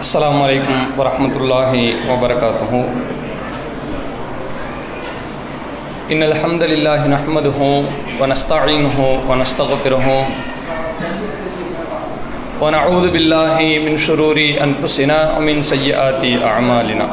[0.00, 1.72] السلام عليكم ورحمة الله
[2.10, 2.72] وبركاته.
[6.12, 7.60] إن الحمد لله نحمده
[8.20, 8.98] ونستعينه
[9.28, 10.06] ونستغفره
[12.62, 17.06] ونعوذ بالله من شرور أنفسنا ومن سيئات أعمالنا.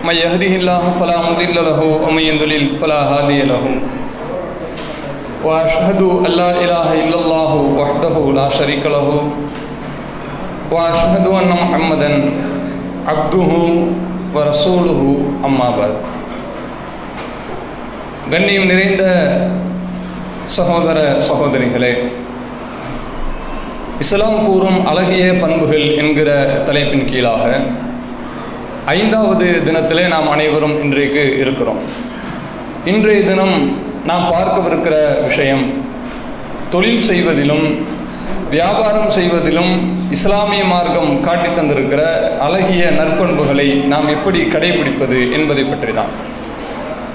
[0.00, 3.64] من يهده الله فلا مضل له ومن يضلل فلا هادي له.
[5.44, 9.22] وأشهد أن لا إله إلا الله وحده لا شريك له.
[10.70, 12.10] وأشهد أن محمدا
[13.06, 13.50] عبده
[14.34, 15.02] ورسوله.
[15.42, 15.94] أما بعد.
[18.30, 19.04] கண்ணியம் நிறைந்த
[20.44, 21.94] சகோதர சகோதரிகளே
[23.98, 27.60] இஸ்லாம் கூறும் அழகிய பண்புகள் என்கிற தலைப்பின் கீழாக
[28.84, 31.78] ஐந்தாவது தினத்திலே நாம் அனைவரும் இன்றைக்கு இருக்கிறோம்.
[32.84, 35.64] இன்றைய தினம் நாம் பார்க்கவிருக்கிற விஷயம்
[36.70, 37.66] தொழில் செய்வதிலும்
[38.50, 39.72] வியாபாரம் செய்வதிலும்
[40.10, 42.02] இஸ்லாமிய மார்க்கம் காட்டி தந்திருக்கிற
[42.38, 46.12] அழகிய நற்பண்புகளை நாம் எப்படி கடைபிடிப்பது என்பதை பற்றி தான்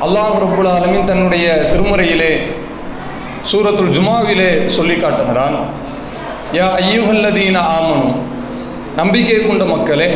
[0.01, 2.31] அல்லாஹ் ரபுல் ஆலமின் தன்னுடைய திருமுறையிலே
[3.51, 5.57] சூரத்துல் ஜுமாவிலே சொல்லி காட்டுகிறான்.
[6.53, 8.15] யா ஐயுஹல்லதீன ஆமனும்
[8.95, 10.09] நம்பிக்கை கொண்ட மக்களே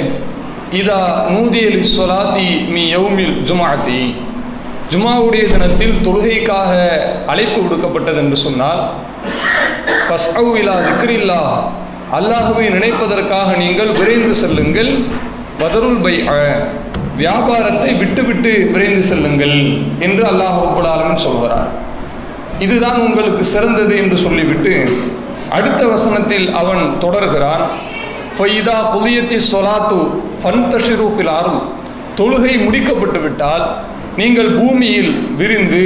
[0.71, 3.99] இதா நூதியலி சொலாத்தி மீ யௌமில் ஜுமாத்தி
[4.91, 6.71] ஜுமாவுடைய தினத்தில் தொழுகைக்காக
[7.31, 8.79] அழைப்பு விடுக்கப்பட்டது என்று சொன்னால்
[10.09, 11.41] பஸ்அவிலா திக்ரில்லா
[12.17, 14.89] அல்லாஹுவை நினைப்பதற்காக நீங்கள் விரைந்து செல்லுங்கள்.
[15.61, 16.13] பதருல் பை
[17.19, 19.57] வியாபாரத்தை விட்டுவிட்டு விரைந்து செல்லுங்கள்
[20.07, 21.69] என்று அல்லாஹ் ரபுல்லாலமின் சொல்கிறார்.
[22.65, 24.73] இதுதான் உங்களுக்கு சிறந்தது என்று சொல்லிவிட்டு
[25.57, 27.63] அடுத்த வசனத்தில் அவன் தொடர்கிறான்.
[28.37, 29.99] ஃபைதா புதியத்தி சொலாத்து
[30.41, 31.61] ஃபன்தஷிரூஃபில் ஆறும்
[32.19, 33.65] தொழுகை முடிக்கப்பட்டு விட்டால்
[34.19, 35.83] நீங்கள் பூமியில் விரிந்து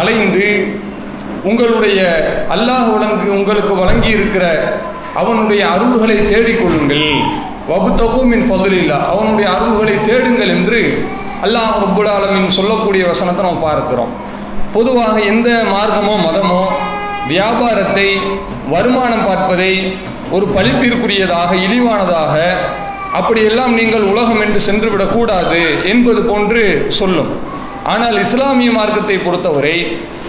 [0.00, 0.46] அலைந்து
[1.44, 2.00] உங்களுடைய
[2.54, 4.44] அல்லாஹ் வழங்கு உங்களுக்கு வழங்கி இருக்கிற
[5.14, 7.06] அவனுடைய அருள்களை தேடிக்கொள்ளுங்கள்.
[7.70, 10.80] வபுத்தகுமின் பதிலில்லா அவனுடைய அருள்களை தேடுங்கள் என்று
[11.44, 14.12] அல்லாஹ் ரப்புல் சொல்லக்கூடிய வசனத்தை நம்ம பார்க்கிறோம்.
[14.72, 16.62] பொதுவாக எந்த மார்க்கமோ மதமோ
[17.28, 18.08] வியாபாரத்தை
[18.74, 19.72] வருமானம் பார்ப்பதை
[20.30, 22.34] ஒரு பழிப்பிற்குரியதாக இழிவானதாக
[23.12, 25.60] அப்படியெல்லாம் நீங்கள் உலகம் என்று சென்று விடக்கூடாது
[25.92, 27.30] என்பது போன்று சொல்லும்.
[27.92, 29.76] ஆனால் இஸ்லாமிய மார்க்கத்தை பொறுத்தவரை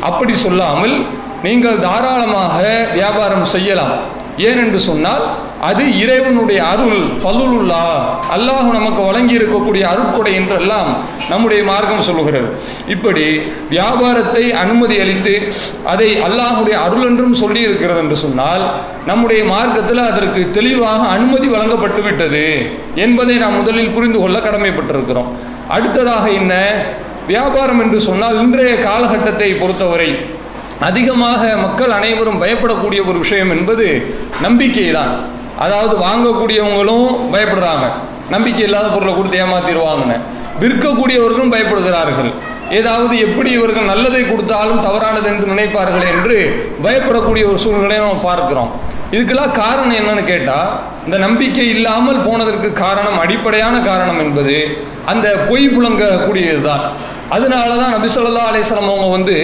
[0.10, 0.96] அப்படி சொல்லாமல்
[1.44, 2.58] நீங்கள் தாராளமாக
[2.94, 3.94] வியாபாரம் செய்யலாம்.
[4.48, 5.26] ஏனென்று சொன்னால்
[5.62, 7.84] அது இறைவனுடைய அருள் பல்லுல்லா
[8.32, 10.90] அல்லாஹ் நமக்கு வழங்கி இருக்கக்கூடிய அருட்கொடை என்றெல்லாம்
[11.30, 12.48] நம்முடைய மார்க்கம் சொல்லுகிறது.
[12.88, 13.26] இப்படி
[13.70, 15.34] வியாபாரத்தை அனுமதி அளித்து
[15.84, 18.64] அதை அல்லாஹுடைய அருள் என்றும் சொல்லி இருக்கிறது என்று சொன்னால்
[19.06, 22.46] நம்முடைய மார்க்கத்தில் அதற்கு தெளிவாக அனுமதி வழங்கப்பட்டு விட்டது
[22.96, 25.30] என்பதை நாம் முதலில் புரிந்து கொள்ள கடமைப்பட்டிருக்கிறோம்.
[25.68, 26.54] அடுத்ததாக என்ன?
[27.28, 30.10] வியாபாரம் என்று சொன்னால் இன்றைய காலகட்டத்தை பொறுத்தவரை
[30.80, 33.88] அதிகமாக மக்கள் அனைவரும் பயப்படக்கூடிய ஒரு விஷயம் என்பது
[34.42, 35.14] நம்பிக்கை தான்
[35.66, 37.86] அதாவது வாங்கக்கூடியவங்களும் பயப்படுறாங்க.
[38.36, 40.18] நம்பிக்கை இல்லாத பொருளை கொடுத்து ஏமாத்திடுவாங்கன்னு.
[40.62, 42.32] விற்கக்கூடியவர்களும் பயப்படுகிறார்கள்.
[42.80, 46.38] ஏதாவது எப்படி இவர்கள் நல்லதை கொடுத்தாலும் தவறானது என்று நினைப்பார்கள் என்று
[46.86, 48.72] பயப்படக்கூடிய ஒரு சூழ்நிலையை நம்ம பார்க்கிறோம்.
[49.16, 50.70] இதுக்கெல்லாம் காரணம் என்னன்னு கேட்டால்
[51.06, 54.58] இந்த நம்பிக்கை இல்லாமல் போனதற்கு காரணம் அடிப்படையான காரணம் என்பது
[55.12, 56.84] அந்த பொய் புழங்கக்கூடியது தான்
[57.36, 59.36] அதனால தான் நபிசல்லா அலிஸ்லாம் அவங்க வந்து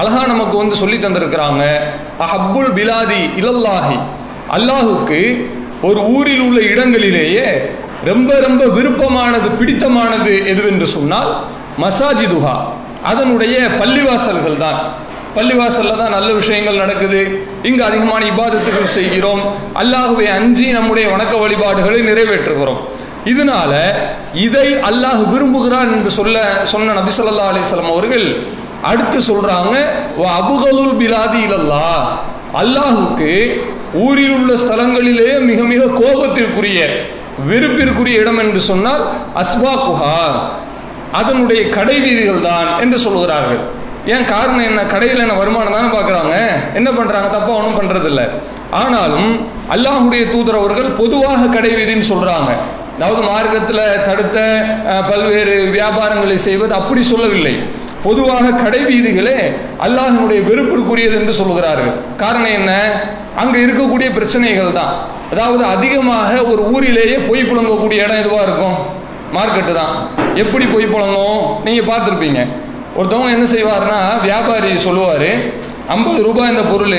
[0.00, 1.62] அழகா நமக்கு வந்து சொல்லி தந்திருக்கிறாங்க.
[2.24, 3.96] அஹப்புல் பிலாதி இலல்லாஹி.
[4.56, 5.20] அல்லாஹுக்கு
[5.82, 7.46] ஒரு ஊரில் உள்ள இடங்களிலேயே
[8.04, 11.30] ரொம்ப ரொம்ப விருப்பமானது பிடித்தமானது எதுவென்று சொன்னால்
[11.82, 12.56] மசாஜிதுஹா.
[13.02, 14.78] அதனுடைய பள்ளிவாசல்கள் தான்.
[15.36, 17.20] பள்ளிவாசலில் தான் நல்ல விஷயங்கள் நடக்குது.
[17.62, 19.42] இங்கு அதிகமான இபாதத்துகள் செய்கிறோம்.
[19.74, 22.80] அல்லாஹுவை அஞ்சி நம்முடைய வணக்க வழிபாடுகளை நிறைவேற்றுகிறோம்.
[23.24, 23.72] இதனால
[24.46, 26.36] இதை அல்லாஹ் விரும்புகிறான் என்று சொல்ல
[26.72, 28.26] சொன்ன நபிசல்லா அலிஸ்லாம் அவர்கள்
[28.82, 29.74] அடுத்து சொல்றாங்க
[30.40, 31.88] அபுகலுல் பிலாதி இல்லல்லா
[32.62, 33.30] அல்லாஹுக்கு
[34.02, 36.80] ஊரில் உள்ள ஸ்தலங்களிலேயே மிக மிக கோபத்திற்குரிய
[37.48, 39.02] வெறுப்பிற்குரிய இடம் என்று சொன்னால்
[39.36, 40.18] அஸ்பா குஹா
[41.12, 43.60] அதனுடைய கடை வீதிகள் தான் என்று சொல்கிறார்கள்
[44.06, 44.80] ஏன் காரணம் என்ன?
[44.84, 46.34] கடையில் என்ன வருமானம் தானே பார்க்குறாங்க?
[46.74, 48.22] என்ன பண்ணுறாங்க தப்பாக ஒன்றும் பண்ணுறதில்ல
[48.72, 49.30] ஆனாலும்
[49.70, 52.50] அல்லாஹுடைய தூதர் அவர்கள் பொதுவாக கடை வீதின்னு சொல்கிறாங்க
[52.96, 54.38] அதாவது மார்க்கத்தில் தடுத்த
[55.08, 57.54] பல்வேறு வியாபாரங்களை செய்வது அப்படி சொல்லவில்லை.
[58.04, 59.38] பொதுவாக கடை வீதிகளே
[59.84, 61.92] அல்லாஹினுடைய வெறுப்பிற்குரியது என்று சொல்கிறார்கள்
[62.22, 62.72] காரணம் என்ன?
[63.42, 64.92] அங்கே இருக்கக்கூடிய பிரச்சனைகள் தான்.
[65.32, 68.76] அதாவது அதிகமாக ஒரு ஊரிலேயே பொய் புழங்கக்கூடிய இடம் எதுவாக இருக்கும்?
[69.36, 69.94] மார்க்கெட்டு தான்.
[70.42, 72.40] எப்படி பொய் புழங்கும் நீங்கள் பார்த்துருப்பீங்க.
[72.98, 75.30] ஒருத்தவங்க என்ன செய்வார்னா வியாபாரி சொல்லுவார்
[75.94, 76.98] ஐம்பது ரூபாய் இந்த பொருள்.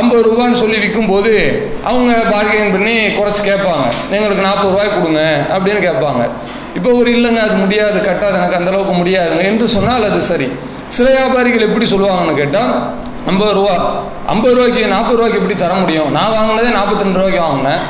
[0.00, 1.32] ஐம்பது ரூபான்னு சொல்லி விற்கும்போது
[1.90, 3.84] அவங்க பார்கெயின் பண்ணி குறைச்சி கேட்பாங்க.
[4.16, 5.22] எங்களுக்கு நாற்பது ரூபாய் கொடுங்க
[5.54, 6.22] அப்படின்னு கேட்பாங்க.
[6.76, 10.48] இப்போ ஒரு இல்லைங்க அது முடியாது கட்டாது எனக்கு அந்த அளவுக்கு முடியாதுங்க என்று சொன்னால் அது சரி.
[10.96, 12.72] சில வியாபாரிகள் எப்படி சொல்லுவாங்கன்னு கேட்டால்
[13.30, 13.76] ஐம்பது ரூபா
[14.32, 16.10] ஐம்பது ரூபாய்க்கு நாற்பது ரூபாய்க்கு எப்படி தர முடியும்?
[16.16, 17.80] நான் வாங்கினதே நாற்பத்தி ரெண்டு ரூபாய்க்கு வாங்கினேன்.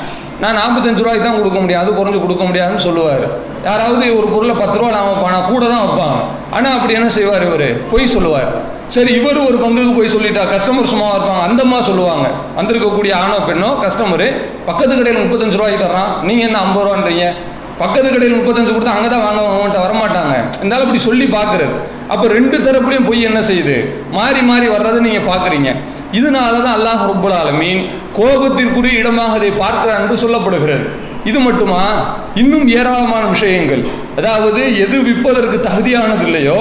[0.43, 1.83] நான் நாற்பத்தஞ்சு ரூபாய்க்கு தான் கொடுக்க முடியும்.
[1.83, 3.25] அது குறைஞ்சு கொடுக்க முடியாதுன்னு சொல்லுவார்.
[3.69, 6.19] யாராவது ஒரு பொருளை பத்து ரூபா நான் வைப்பானா கூட தான் வைப்பாங்க.
[6.57, 7.69] ஆனால் அப்படி என்ன செய்வார் இவர்?
[7.93, 8.51] பொய் சொல்லுவார்.
[8.95, 12.27] சரி இவர் ஒரு பங்குக்கு போய் சொல்லிட்டா கஸ்டமர் சும்மா இருப்பாங்க அந்தம்மா சொல்லுவாங்க.
[12.59, 14.29] வந்திருக்கக்கூடிய ஆணோ பெண்ணோ கஸ்டமரு
[14.69, 16.13] பக்கத்து கடையில் முப்பத்தஞ்சு ரூபாய்க்கு தர்றான்.
[16.29, 17.27] நீங்கள் என்ன ஐம்பது ரூபான்றீங்க?
[17.81, 20.35] பக்கத்து கடையில் முப்பத்தஞ்சு கொடுத்தா அங்கே தான் வாங்க அவங்கள்ட்ட வரமாட்டாங்க.
[20.61, 21.75] இருந்தாலும் இப்படி சொல்லி பார்க்குறது
[22.13, 23.77] அப்போ ரெண்டு தரப்புலையும் பொய் என்ன செய்யுது?
[24.19, 25.71] மாறி மாறி வர்றதை நீங்கள் பார்க்குறீங்க.
[26.19, 27.81] இதனால தான் அல்லாஹ் ரப்புல் ஆலமீன்
[28.19, 30.87] கோபத்திற்குரிய இடமாக அதை பார்க்கிறான் என்று சொல்லப்படுகிறது.
[31.31, 31.83] இது மட்டுமா?
[32.41, 33.83] இன்னும் ஏராளமான விஷயங்கள்.
[34.19, 36.59] அதாவது எது விற்பதற்கு தகுதியானது இல்லையோ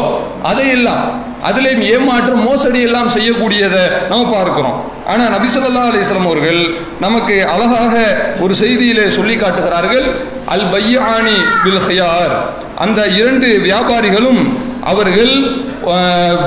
[0.51, 1.03] அதையெல்லாம்
[1.49, 4.77] அதிலேயும் ஏமாற்றம் மோசடி எல்லாம் செய்யக்கூடியதை நம்ம பார்க்கிறோம்.
[5.11, 6.61] ஆனால் நபிசல்லா அலிஸ்லாம் அவர்கள்
[7.05, 7.93] நமக்கு அழகாக
[8.43, 10.07] ஒரு செய்தியிலே சொல்லி காட்டுகிறார்கள்.
[10.53, 12.33] அல் பையானி பில் ஹியார்.
[12.83, 14.41] அந்த இரண்டு வியாபாரிகளும்
[14.91, 15.31] அவர்கள்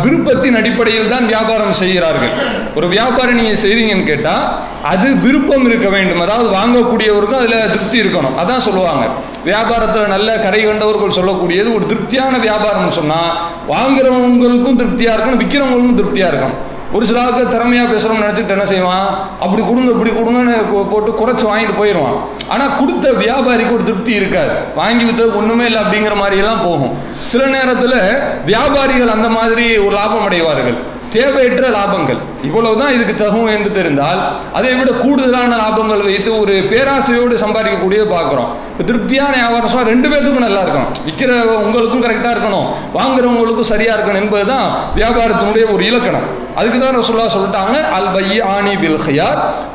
[0.03, 2.33] விருப்பத்தின் அடிப்படையில் தான் வியாபாரம் செய்கிறார்கள்.
[2.79, 4.45] ஒரு வியாபாரம் நீங்கள் செய்கிறீங்கன்னு கேட்டால்
[4.93, 6.23] அது விருப்பம் இருக்க வேண்டும்.
[6.27, 8.37] அதாவது வாங்கக்கூடியவருக்கும் அதில் திருப்தி இருக்கணும்.
[8.43, 9.05] அதான் சொல்லுவாங்க.
[9.51, 13.33] வியாபாரத்தில் நல்ல கரை கண்டவர்கள் சொல்லக்கூடியது ஒரு திருப்தியான வியாபாரம்னு சொன்னால்
[13.75, 16.61] வாங்குறவங்களுக்கும் திருப்தியாக இருக்கணும் விற்கிறவங்களுக்கும் திருப்தியாக இருக்கணும்.
[16.93, 19.29] ஒரு சில ஆளுக்கு திறமையாக பேசுகிறோம்னு நினச்சிட்டு என்ன செய்வான்?
[19.41, 22.17] அப்படி கொடுங்க இப்படி கொடுங்கன்னு கொ- போட்டு குறைச்சி வாங்கிட்டு போயிடுவான்
[22.49, 24.49] ஆனால் கொடுத்த வியாபாரிக்கு ஒரு திருப்தி இருக்காது.
[24.77, 26.99] வாங்கி வித்தது ஒன்றுமே இல்லை அப்படிங்கிற மாதிரியெல்லாம் போகும்.
[27.13, 30.75] சில நேரத்தில் வியாபாரிகள் அந்த மாதிரி ஒரு லாபம் அடைவார்கள்.
[31.15, 32.19] தேவையற்ற லாபங்கள்.
[32.49, 34.21] இவ்வளவுதான் இதுக்கு தகும் என்று தெரிந்தால்
[34.59, 38.51] அதை விட கூடுதலான லாபங்கள் வைத்து ஒரு பேராசையோடு சம்பாதிக்கக்கூடிய பார்க்குறோம்.
[38.89, 40.93] திருப்தியான வியாபாரம் ரெண்டு பேர்த்துக்கும் நல்லா இருக்கணும்.
[41.07, 41.31] விற்கிற
[41.67, 42.69] உங்களுக்கும் கரெக்டாக இருக்கணும்.
[42.99, 46.27] வாங்குறவங்களுக்கும் சரியாக இருக்கணும் என்பது தான் வியாபாரத்தினுடைய ஒரு இலக்கணம்.
[46.55, 49.01] அதுக்கு தான் ரசுல்லா சொல்லிட்டாங்க அல் பைய ஆணி பில்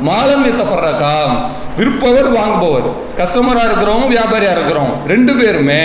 [0.08, 1.16] மாலம் எத்தப்படுறக்கா
[1.78, 2.88] விற்பவர் வாங்குபவர்.
[3.20, 4.96] கஸ்டமராக இருக்கிறவங்க வியாபாரியாக இருக்கிறவங்க.
[5.08, 5.82] ரெண்டு பேருமே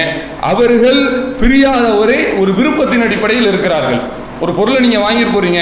[0.52, 1.00] அவர்கள்
[1.40, 4.00] பிரியாத ஒரே ஒரு விருப்பத்தின் அடிப்படையில் இருக்கிறார்கள்.
[4.42, 5.60] ஒரு பொருளை நீங்கள் வாங்கிட்டு போகிறீங்க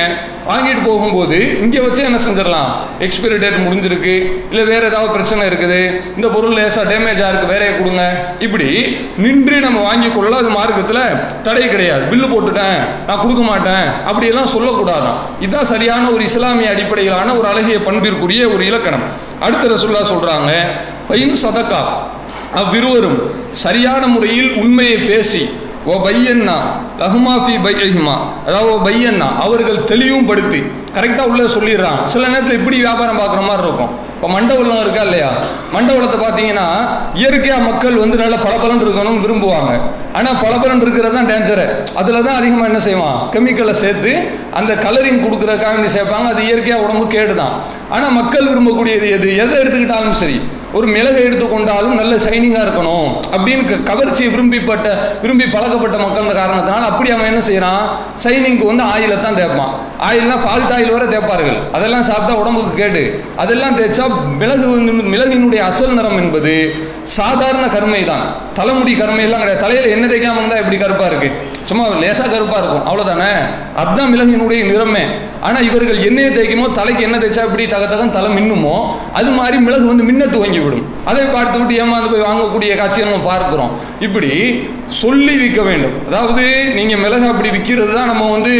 [0.48, 2.68] வாங்கிட்டு போகும்போது இங்கே வச்சு என்ன செஞ்சிடலாம்?
[3.06, 4.14] எக்ஸ்பைரி டேட் முடிஞ்சிருக்கு
[4.50, 5.78] இல்லை வேறு ஏதாவது பிரச்சனை இருக்குது
[6.16, 8.02] இந்த பொருள் லேசாக டேமேஜாக இருக்குது வேறைய கொடுங்க.
[8.46, 8.68] இப்படி
[9.24, 11.02] நின்று நம்ம வாங்கி கொள்ள அது மார்க்கத்தில்
[11.46, 12.04] தடை கிடையாது.
[12.12, 12.78] பில்லு போட்டுட்டேன்
[13.08, 15.18] நான் கொடுக்க மாட்டேன் அப்படியெல்லாம் சொல்லக்கூடாதான்.
[15.44, 19.06] இதுதான் சரியான ஒரு இஸ்லாமிய அடிப்படையிலான ஒரு அழகிய பண்பிற்குரிய ஒரு இலக்கணம்.
[19.46, 20.52] அடுத்த ரசுல்லா சொல்கிறாங்க
[21.10, 21.82] பையன் சதக்கா.
[22.60, 23.20] அவ்விருவரும்
[23.66, 25.40] சரியான முறையில் உண்மையை பேசி
[25.90, 26.56] ஓ பையன்னா
[27.00, 28.16] லஹ்மாஃபி பையஹிமா.
[28.46, 30.60] அதாவது ஓ பையன்னா அவர்கள் தெளிவும் படுத்தி
[30.96, 33.92] கரெக்டாக உள்ளே சொல்லிடுறாங்க சில நேரத்தில் இப்படி வியாபாரம் பார்க்குற மாதிரி இருக்கும்.
[34.14, 35.30] இப்போ மண்டபலம் இருக்கா இல்லையா?
[35.74, 36.66] மண்டபலத்தை பார்த்தீங்கன்னா
[37.20, 39.72] இயற்கையாக மக்கள் வந்து நல்ல பளபலன் இருக்கணும்னு விரும்புவாங்க.
[40.18, 41.66] ஆனால் பளபலன் இருக்கிறது தான் டேஞ்சரு
[42.00, 43.18] அதில் தான் அதிகமாக என்ன செய்வான்?
[43.34, 44.12] கெமிக்கலை சேர்த்து
[44.60, 46.28] அந்த கலரிங் கொடுக்குறதுக்காக வேண்டி சேர்ப்பாங்க.
[46.34, 47.54] அது இயற்கையாக உடம்பு கேடு தான்
[47.96, 49.28] ஆனால் மக்கள் விரும்பக்கூடியது எது?
[49.44, 50.38] எதை எடுத்துக்கிட்டாலும் சரி.
[50.76, 53.08] ஒரு மிளகை எடுத்துக்கொண்டாலும் நல்ல ஷைனிங்காக இருக்கணும்.
[53.34, 54.86] அப்படின்னு கவர்ச்சியை விரும்பிப்பட்ட
[55.22, 57.84] விரும்பி பழக்கப்பட்ட மக்கள் காரணத்தினால் அப்படி அவன் என்ன செய்கிறான்
[58.24, 59.72] ஷைனிங்க்கு வந்து ஆயிலை தான் தேய்ப்பான்.
[60.08, 61.58] ஆயில்னா ஃபால்ட் ஆயில் வர தேய்ப்பார்கள்.
[61.76, 63.04] அதெல்லாம் சாப்பிட்டா உடம்புக்கு கேடு.
[63.44, 64.06] அதெல்லாம் தேய்ச்சா
[64.42, 64.68] மிளகு
[65.12, 66.54] மிளகினுடைய அசல் நிறம் என்பது
[67.16, 68.24] சாதாரண கருமை தான்
[68.58, 69.62] தலைமுடி கருமை எல்லாம் கிடையாது.
[69.64, 71.28] தலையில் என்ன தேய்க்காம இருந்தால் எப்படி கருப்பாக இருக்கு?
[71.68, 72.84] சும்மா லேசாக கருப்பாக இருக்கும்.
[72.88, 73.30] அவ்வளோதானே
[73.80, 75.04] அதுதான் மிளகினுடைய நிறமே.
[75.46, 78.76] ஆனால் இவர்கள் எண்ணெயை தேய்க்குமோ தலைக்கு எண்ணெய் தேய்ச்சா இப்படி தக தகம் தலை மின்னுமோ
[79.18, 83.20] அது மாதிரி மிளகு வந்து மின்ன துவங்கி விடும் அதை பார்த்து விட்டு ஏமாந்து போய் வாங்கக்கூடிய காட்சியை நம்ம
[83.30, 83.72] பார்க்குறோம்.
[84.06, 84.30] இப்படி
[85.02, 85.94] சொல்லி விற்க வேண்டும்.
[86.08, 86.44] அதாவது
[86.78, 88.52] நீங்கள் மிளகு அப்படி விற்கிறது தான் நம்ம வந்து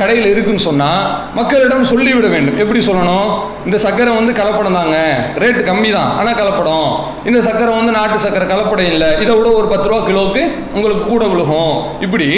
[0.00, 1.02] கடையில் இருக்குன்னு சொன்னால்
[1.38, 2.58] மக்களிடம் சொல்லிவிட வேண்டும்.
[2.64, 3.28] எப்படி சொல்லணும்?
[3.66, 4.96] இந்த சக்கரை வந்து கலப்படம் தாங்க.
[5.42, 6.88] ரேட்டு கம்மி தான் ஆனால் கலப்படம்.
[7.28, 9.08] இந்த சக்கரை வந்து நாட்டு சக்கரை கலப்படம் இல்லை.
[9.22, 10.42] இதை விட ஒரு பத்து ரூபா கிலோவுக்கு
[10.76, 11.74] உங்களுக்கு கூட விழுகும்.
[12.06, 12.28] இப்படி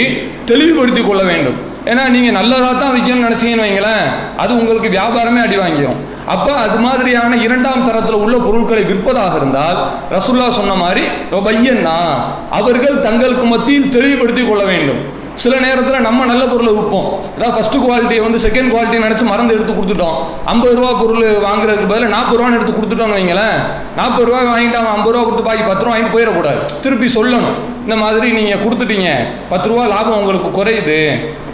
[0.51, 1.57] தெளிவுபடுத்தி கொள்ள வேண்டும்.
[1.91, 4.07] ஏன்னா நீங்கள் நல்லதாக தான் விற்கணும்னு நினச்சிங்கன்னு வைங்களேன்
[4.41, 5.99] அது உங்களுக்கு வியாபாரமே அடி வாங்கிடும்
[6.33, 9.79] அப்போ அது மாதிரியான இரண்டாம் தரத்தில் உள்ள பொருட்களை விற்பதாக இருந்தால்
[10.15, 11.03] ரசுல்லா சொன்ன மாதிரி
[11.47, 11.95] பையன்னா
[12.59, 15.01] அவர்கள் தங்களுக்கு மத்தியில் தெளிவுபடுத்தி கொள்ள வேண்டும்.
[15.43, 17.07] சில நேரத்தில் நம்ம நல்ல பொருளை விற்போம்.
[17.35, 20.17] அதாவது ஃபஸ்ட்டு குவாலிட்டியை வந்து செகண்ட் குவாலிட்டி நினச்சி மறந்து எடுத்து கொடுத்துட்டோம்.
[20.53, 23.57] ஐம்பது ரூபா பொருள் வாங்குறதுக்கு பதிலாக நாற்பது ரூபான்னு எடுத்து கொடுத்துட்டோம்னு வைங்களேன்.
[23.99, 26.59] நாற்பது ரூபா வாங்கிட்டு அவன் ஐம்பது ரூபா கொடுத்து பாக்கி பத்து ரூபா வாங்கிட்டு போயிடக்கூடாது.
[26.85, 27.57] திருப்பி சொல்லணும்.
[27.85, 29.09] இந்த மாதிரி நீங்கள் கொடுத்துட்டீங்க.
[29.51, 30.97] பத்து ரூபா லாபம் உங்களுக்கு குறையுது.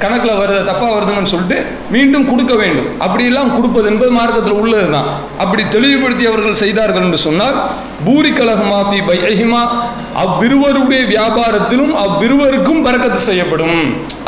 [0.04, 1.58] கணக்கில் வருது தப்பாக வருதுங்கன்னு சொல்லிட்டு
[1.94, 2.88] மீண்டும் கொடுக்க வேண்டும்.
[3.06, 5.08] அப்படியெல்லாம் கொடுப்பது என்பது மார்க்கத்தில் உள்ளது தான்
[5.44, 7.58] அப்படி தெளிவுபடுத்தி அவர்கள் செய்தார்கள் என்று சொன்னால்
[8.06, 9.64] பூரி கலகமாஃபி பைஹிமா
[10.24, 13.80] அவ்விருவருடைய வியாபாரத்திலும் அவ்விருவருக்கும் பறக்கத்து செய்யப்படும்.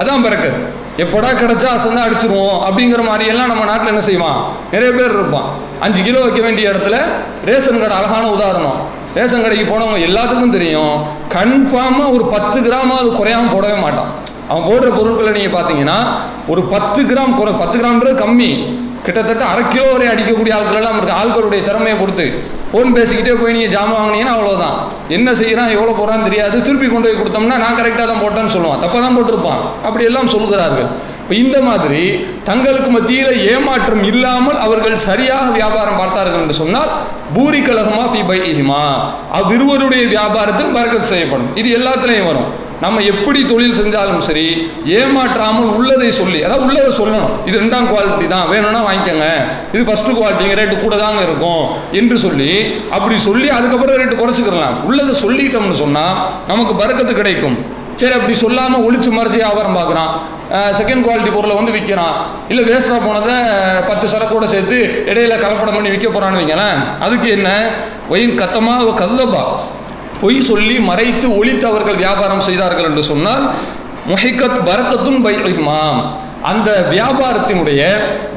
[0.01, 0.61] அதான் பறக்கத்து.
[1.03, 4.37] எப்படா கிடைச்சா அசந்தா அடிச்சிருவோம் அப்படிங்கிற மாதிரியெல்லாம் நம்ம நாட்டில் என்ன செய்வான்?
[4.71, 5.49] நிறைய பேர் இருப்பான்.
[5.85, 6.97] அஞ்சு கிலோ வைக்க வேண்டிய இடத்துல
[7.49, 8.77] ரேஷன் கடை அழகான உதாரணம்.
[9.17, 10.95] ரேஷன் கடைக்கு போனவங்க எல்லாத்துக்கும் தெரியும்.
[11.35, 14.09] கன்ஃபார்மாக ஒரு பத்து கிராமாவது குறையாம போடவே மாட்டான்.
[14.49, 15.99] அவன் போடுற பொருட்களை நீங்கள் பார்த்தீங்கன்னா
[16.51, 18.51] ஒரு பத்து கிராம் குறை பத்து கிராம்ன்றது கம்மி.
[19.05, 21.17] கிட்டத்தட்ட அரை கிலோ வரை அடிக்கக்கூடிய ஆட்களெல்லாம் இருக்கு.
[21.21, 22.25] ஆட்களுடைய திறமையை பொறுத்து.
[22.71, 24.75] ஃபோன் பேசிக்கிட்டே போய் நீங்கள் ஜாமான் வாங்கினீங்கன்னா அவ்வளோதான்
[25.17, 26.57] என்ன செய்கிறான் எவ்வளோ போகிறான்னு தெரியாது.
[26.67, 28.81] திருப்பி கொண்டு போய் கொடுத்தோம்னா நான் கரெக்டாக தான் போட்டேன்னு சொல்லுவான்.
[28.83, 29.61] தப்பாக தான் போட்டிருப்பான்.
[29.87, 30.89] அப்படி எல்லாம் சொல்கிறார்கள்.
[31.41, 32.03] இந்த மாதிரி
[32.49, 36.91] தங்களுக்கு மத்தியில் ஏமாற்றம் இல்லாமல் அவர்கள் சரியாக வியாபாரம் பார்த்தார்கள் என்று சொன்னால்
[37.35, 38.83] பூரி கலகமா ஃபி பைஹிமா
[39.39, 41.51] அவ்விருவருடைய வியாபாரத்தில் பறக்கத்து செய்யப்படும்.
[41.61, 42.49] இது எல்லாத்துலேயும் வரும்.
[42.83, 44.45] நம்ம எப்படி தொழில் செஞ்சாலும் சரி
[44.97, 47.31] ஏமாற்றாமல் உள்ளதை சொல்லி அதாவது உள்ளதை சொல்லணும்.
[47.47, 49.29] இது ரெண்டாம் குவாலிட்டி தான் வேணும்னா வாங்கிக்கோங்க.
[49.73, 51.63] இது ஃபஸ்ட்டு குவாலிட்டி ரேட்டு கூட தாங்க இருக்கும்
[52.01, 52.51] என்று சொல்லி
[52.97, 56.15] அப்படி சொல்லி அதுக்கப்புறம் ரேட்டு குறைச்சிக்கிறலாம் உள்ளதை சொல்லிட்டோம்னு சொன்னால்
[56.51, 57.57] நமக்கு பறக்கத்து கிடைக்கும்.
[57.99, 60.11] சரி அப்படி சொல்லாமல் ஒழிச்சு மறைச்சி வியாபாரம் பார்க்குறான்.
[60.79, 62.17] செகண்ட் குவாலிட்டி பொருளை வந்து விற்கிறான்.
[62.51, 63.35] இல்லை வேஸ்டாக போனதை
[63.89, 64.77] பத்து சரக்கோட சேர்த்து
[65.11, 66.77] இடையில கலப்படம் பண்ணி விற்க போகிறான்னு வைங்களேன்.
[67.05, 67.49] அதுக்கு என்ன?
[68.09, 69.41] ஒயின் கத்தமாக கல்லபா
[70.21, 73.43] பொய் சொல்லி மறைத்து ஒழித்து அவர்கள் வியாபாரம் செய்தார்கள் என்று சொன்னால்
[74.11, 75.99] முஹிக்கத் பரக்கத்தும் பைமாம்
[76.49, 77.81] அந்த வியாபாரத்தினுடைய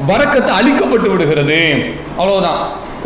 [0.09, 1.59] வரக்கத்தை அழிக்கப்பட்டு விடுகிறது.
[2.17, 2.59] அவ்வளவுதான்.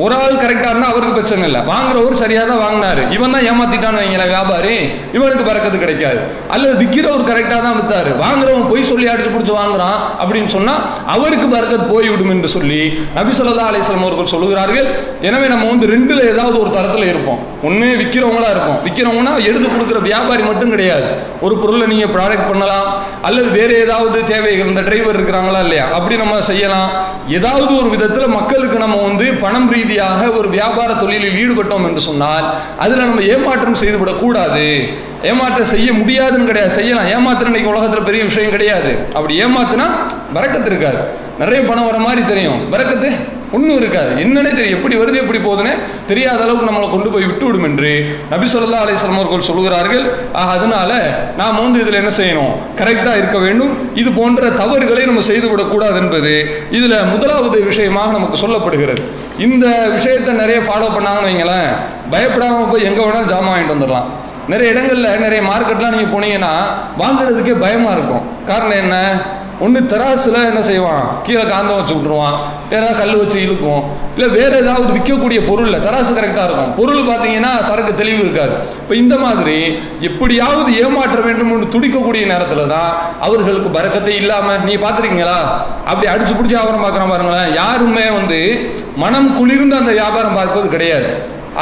[0.04, 1.62] ஒரு ஆள் கரெக்டாக இருந்தால் அவருக்கு பிரச்சனை இல்லை.
[1.72, 3.04] வாங்குறவர் சரியாக தான் வாங்கினாரு.
[3.16, 4.76] இவன் தான் ஏமாத்திட்டான்னு வைங்களேன் வியாபாரி.
[5.18, 6.20] இவனுக்கு பறக்கத்து கிடைக்காது.
[6.56, 8.12] அல்லது விற்கிறவர் கரெக்டாக தான் வித்தாரு.
[8.24, 10.82] வாங்குறவன் பொய் சொல்லி அடிச்சு பிடிச்சி வாங்குறான் அப்படின்னு சொன்னால்
[11.16, 12.82] அவருக்கு பறக்கத்து போய்விடும் என்று சொல்லி
[13.18, 14.88] நபிசல்லா அலிஸ்லாம் அவர்கள் சொல்லுகிறார்கள்.
[15.30, 17.40] எனவே நம்ம வந்து ரெண்டில் ஏதாவது ஒரு தரத்தில் இருப்போம்.
[17.68, 18.80] ஒன்று விற்கிறவங்களா இருப்போம்.
[18.86, 21.08] விற்கிறவங்கன்னா எடுத்து கொடுக்குற வியாபாரி மட்டும் கிடையாது.
[21.46, 22.90] ஒரு பொருளை நீங்கள் ப்ராடக்ட் பண்ணலாம்.
[23.28, 25.86] அல்லது வேறு ஏதாவது தேவைகள் இந்த டிரைவர் இருக்கிறாங்களா இல்லையா?
[25.98, 26.90] அப்படி நம்ம செய்யலாம்.
[27.38, 32.98] ஏதாவது ஒரு விதத்தில் மக்களுக்கு நம்ம வந்து பணம் ரீதியாக ஒரு வியாபார தொழிலில் ஈடுபட்டோம் என்று சொன்னால் அதில்
[32.98, 34.94] நம்ம ஏமாற்றம் செய்துவிடக்கூடாது.
[35.24, 36.74] ஏமாற்றம் செய்ய முடியாதுன்னு கிடையாது.
[36.74, 37.06] செய்யலாம்.
[37.06, 38.98] ஏமாத்திரம் இன்னைக்கு உலகத்தில் பெரிய விஷயம் கிடையாது.
[39.14, 39.86] அப்படி ஏமாத்தினா
[40.34, 40.98] வரக்கத்து இருக்காது.
[41.40, 42.74] நிறைய பணம் வர மாதிரி தெரியும்.
[42.74, 43.12] வரக்கத்து
[43.56, 44.12] ஒன்றும் இருக்காது.
[44.24, 45.74] என்னன்னே தெரியும் எப்படி வருது எப்படி போகுதுன்னு
[46.12, 47.92] தெரியாத அளவுக்கு நம்மளை கொண்டு போய் விட்டு விடும் என்று
[48.34, 50.06] நபி சொல்லா அலிஸ்லாம் அவர்கள் சொல்கிறார்கள்
[50.42, 50.92] ஆக அதனால
[51.42, 52.54] நாம் வந்து இதில் என்ன செய்யணும்?
[52.82, 53.74] கரெக்டாக இருக்க வேண்டும்.
[54.02, 56.34] இது போன்ற தவறுகளை நம்ம செய்துவிடக்கூடாது என்பது
[56.78, 59.04] இதில் முதலாவது விஷயமாக நமக்கு சொல்லப்படுகிறது.
[59.46, 61.72] இந்த விஷயத்தை நிறைய ஃபாலோ பண்ணாங்கன்னு வைங்களேன்
[62.14, 64.10] பயப்படாமல் போய் எங்கே வேணாலும் ஜாமான் வாங்கிட்டு வந்துடலாம்.
[64.52, 66.52] நிறைய இடங்களில் நிறைய மார்க்கெட்லாம் நீங்கள் போனீங்கன்னா
[67.02, 68.26] வாங்குறதுக்கே பயமாக இருக்கும்.
[68.50, 68.98] காரணம் என்ன?
[69.64, 71.06] ஒன்று தராசில் என்ன செய்வான்?
[71.26, 72.38] கீழே காந்தம் வச்சு விட்ருவான்
[72.76, 73.84] ஏதாவது கல் வச்சு இழுக்கும்.
[74.16, 76.72] இல்லை வேறு ஏதாவது விற்கக்கூடிய பொருளில் தராசு கரெக்டாக இருக்கும்.
[76.80, 78.56] பொருள் பார்த்தீங்கன்னா சரக்கு தெளிவு இருக்காது.
[78.82, 79.58] இப்போ இந்த மாதிரி
[80.10, 82.92] எப்படியாவது ஏமாற்ற வேண்டும் என்று துடிக்கக்கூடிய நேரத்தில் தான்
[83.28, 85.40] அவர்களுக்கு பறக்கத்தை இல்லாமல் நீ பார்த்துருக்கீங்களா?
[85.90, 87.54] அப்படி அடிச்சு பிடிச்சி வியாபாரம் பார்க்குறான் பாருங்களேன்.
[87.62, 88.42] யாருமே வந்து
[89.04, 91.10] மனம் குளிர்ந்து அந்த வியாபாரம் பார்ப்பது கிடையாது.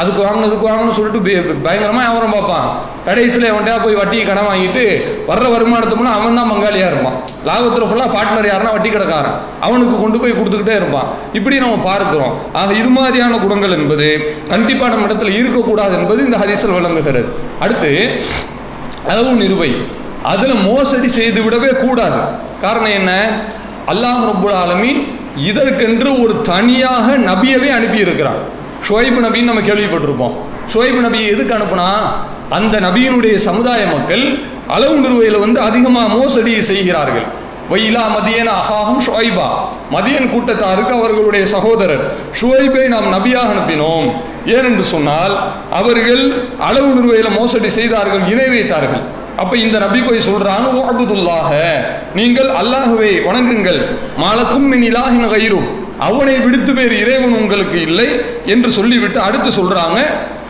[0.00, 1.20] அதுக்கு வாங்கணும் இதுக்கு வாங்கணும்னு சொல்லிட்டு
[1.66, 2.66] பயங்கரமாக வியாபாரம் பார்ப்பான்.
[3.06, 4.84] கடைசியில் அவன்கிட்ட போய் வட்டி கடன் வாங்கிட்டு
[5.30, 7.16] வர்ற வருமானத்தை அவன் தான் பங்காளியாக இருப்பான்.
[7.48, 9.36] லாபத்தில் ஃபுல்லாக பார்ட்னர் யாருன்னா வட்டி கடைக்காரன்.
[9.66, 11.08] அவனுக்கு கொண்டு போய் கொடுத்துக்கிட்டே இருப்பான்.
[11.38, 12.34] இப்படி நம்ம பார்க்கிறோம்.
[12.60, 14.08] ஆக இது மாதிரியான குணங்கள் என்பது
[14.52, 17.28] கண்டிப்பாக நம்ம இடத்துல இருக்கக்கூடாது என்பது இந்த ஹரிசல் விளங்குகிறது.
[17.66, 17.92] அடுத்து
[19.12, 19.70] அளவு நிறுவை
[20.32, 22.20] அதில் மோசடி செய்து விடவே கூடாது.
[22.64, 23.12] காரணம் என்ன?
[23.92, 25.00] அல்லாஹ் ரபுல் ஆலமீன்
[25.50, 28.42] இதற்கென்று ஒரு தனியாக நபியவே அனுப்பியிருக்கிறான்.
[28.86, 30.34] ஷுவைபு நபின்னு நம்ம கேள்விப்பட்டிருப்போம்.
[30.72, 31.88] ஷுவைபு நபியை எதுக்கு அனுப்புனா
[32.56, 34.24] அந்த நபியினுடைய சமுதாய மக்கள்
[34.76, 37.26] அளவு நிறுவையில் வந்து அதிகமாக மோசடி செய்கிறார்கள்.
[37.72, 39.46] வைலா மதியன் அஹாஹம் ஷுவைபா.
[39.94, 42.02] மதியன் கூட்டத்தாருக்கு அவர்களுடைய சகோதரர்
[42.38, 44.08] ஷுவைபை நாம் நபியாக அனுப்பினோம்.
[44.56, 45.34] ஏனென்று சொன்னால்
[45.80, 46.24] அவர்கள்
[46.68, 49.04] அளவு நிறுவையில் மோசடி செய்தார்கள் இணை வைத்தார்கள்
[49.42, 51.52] அப்போ இந்த நபி போய் சொல்றாங்க அபுதுல்லாக
[52.18, 53.80] நீங்கள் அல்லாஹுவை வணங்குங்கள்.
[54.22, 58.08] மாலக்கும் மின் இலாகின் கயிறும் அவனை விடுத்து வேறு இறைவன் உங்களுக்கு இல்லை
[58.46, 60.00] என்று சொல்லிவிட்டு அடுத்து சொல்றாங்க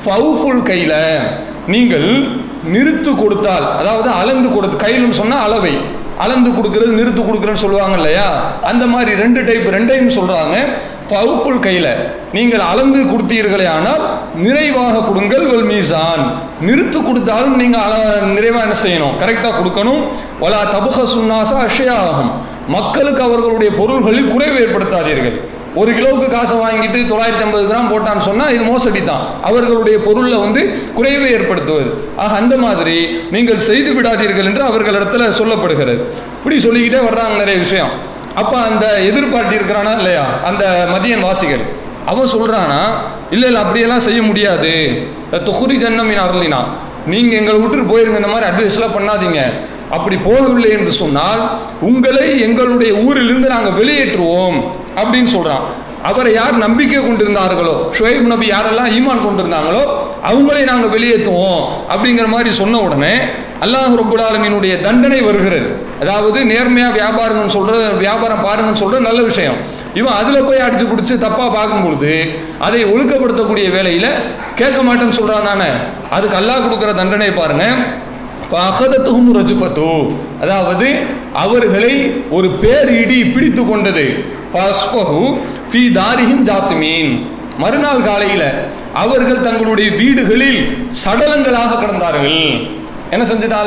[0.04, 0.98] ஃபவுஃபுல் கையில்
[1.66, 2.08] நீங்கள்
[2.72, 5.74] நிறுத்து கொடுத்தால் அதாவது அளந்து கொடுத்து கையிலும் சொன்னால் அளவை.
[6.18, 8.26] அளந்து கொடுக்கறது நிறுத்து கொடுக்குறேன்னு சொல்லுவாங்க இல்லையா?
[8.62, 10.56] அந்த மாதிரி ரெண்டு டைப் ரெண்டையும் சொல்றாங்க.
[11.08, 11.88] பவுஃபுல் கையில்
[12.32, 14.02] நீங்கள் அளந்து கொடுத்தீர்களே ஆனால்
[14.34, 16.22] நிறைவாக கொடுங்கள் வெல் மீசான்.
[16.60, 19.16] நிறுத்து கொடுத்தாலும் நீங்கள் அள நிறைவாக என்ன செய்யணும்?
[19.22, 20.02] கரெக்டாக கொடுக்கணும்.
[20.40, 22.32] வலா தபுக சுன்னாசா அஷயாகும்
[22.76, 25.36] மக்களுக்கு அவர்களுடைய பொருள்களில் குறைவு ஏற்படுத்தாதீர்கள்.
[25.80, 30.60] ஒரு கிலோவுக்கு காசை வாங்கிட்டு தொள்ளாயிரத்தி ஐம்பது கிராம் போட்டான்னு சொன்னால் இது மோசடி தான் அவர்களுடைய பொருளில் வந்து
[30.94, 31.88] குறைவை ஏற்படுத்துவது.
[32.16, 32.96] ஆக அந்த மாதிரி
[33.30, 35.98] நீங்கள் செய்து விடாதீர்கள் என்று அவர்களிடத்துல சொல்லப்படுகிறது.
[36.38, 37.90] இப்படி சொல்லிக்கிட்டே வர்றாங்க நிறைய விஷயம்.
[38.42, 40.24] அப்போ அந்த எதிர்பார்ட்டி இருக்கிறானா இல்லையா?
[40.50, 41.64] அந்த மதியன் வாசிகள்.
[42.06, 42.80] அவன் சொல்கிறானா
[43.30, 44.72] இல்லை இல்லை அப்படியெல்லாம் செய்ய முடியாது.
[45.50, 46.62] தொகுரி ஜன்னமின் அருளினா
[47.06, 48.20] நீங்கள் எங்களை விட்டுட்டு போயிருங்க.
[48.22, 49.40] இந்த மாதிரி அட்வைஸ்லாம் பண்ணாதீங்க.
[49.90, 51.42] அப்படி போகவில்லை என்று சொன்னால்
[51.80, 54.58] உங்களை எங்களுடைய ஊரிலிருந்து நாங்கள் வெளியேற்றுவோம்
[54.96, 55.64] அப்படின்னு சொல்கிறான்
[56.02, 59.82] அவரை யார் நம்பிக்கை கொண்டிருந்தார்களோ ஷுவைப் நபி யாரெல்லாம் ஈமான் கொண்டிருந்தாங்களோ
[60.22, 63.14] அவங்களே நாங்கள் வெளியேற்றுவோம் அப்படிங்கிற மாதிரி சொன்ன உடனே
[63.64, 65.68] அல்லாஹ் ரபுல் தண்டனை வருகிறது.
[66.00, 69.56] அதாவது நேர்மையாக வியாபாரம்னு சொல்கிற வியாபாரம் பாருங்கன்னு சொல்கிற நல்ல விஷயம்.
[69.94, 74.10] இவன் அதில் போய் அடிச்சு பிடிச்சி தப்பாக பார்க்கும்பொழுது அதை ஒழுக்கப்படுத்தக்கூடிய வேலையில்
[74.54, 75.70] கேட்க மாட்டேன்னு சொல்கிறான் தானே.
[76.10, 78.03] அதுக்கு அல்லாஹ் கொடுக்குற தண்டனை பாருங்கள்
[78.52, 80.88] அகதத்துகும் ரஜுபத்து அதாவது
[81.32, 81.94] அவர்களை
[82.30, 84.24] ஒரு பேரிடி பிடித்து கொண்டது.
[84.52, 85.38] ஃபஸ்பஹு
[85.70, 87.26] ஃபி தாரிஹிம் ஜாசிமீன்.
[87.58, 88.48] மறுநாள் காலையில்
[88.92, 92.68] அவர்கள் தங்களுடைய வீடுகளில் சடலங்களாக கிடந்தார்கள்.
[93.10, 93.60] என்ன செஞ்சிட்டா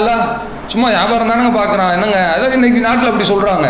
[0.72, 1.92] சும்மா வியாபாரம் தானங்க பார்க்குறான்.
[1.96, 2.20] என்னங்க?
[2.36, 3.68] அதாவது இன்றைக்கி நாட்டில் அப்படி சொல்கிறாங்க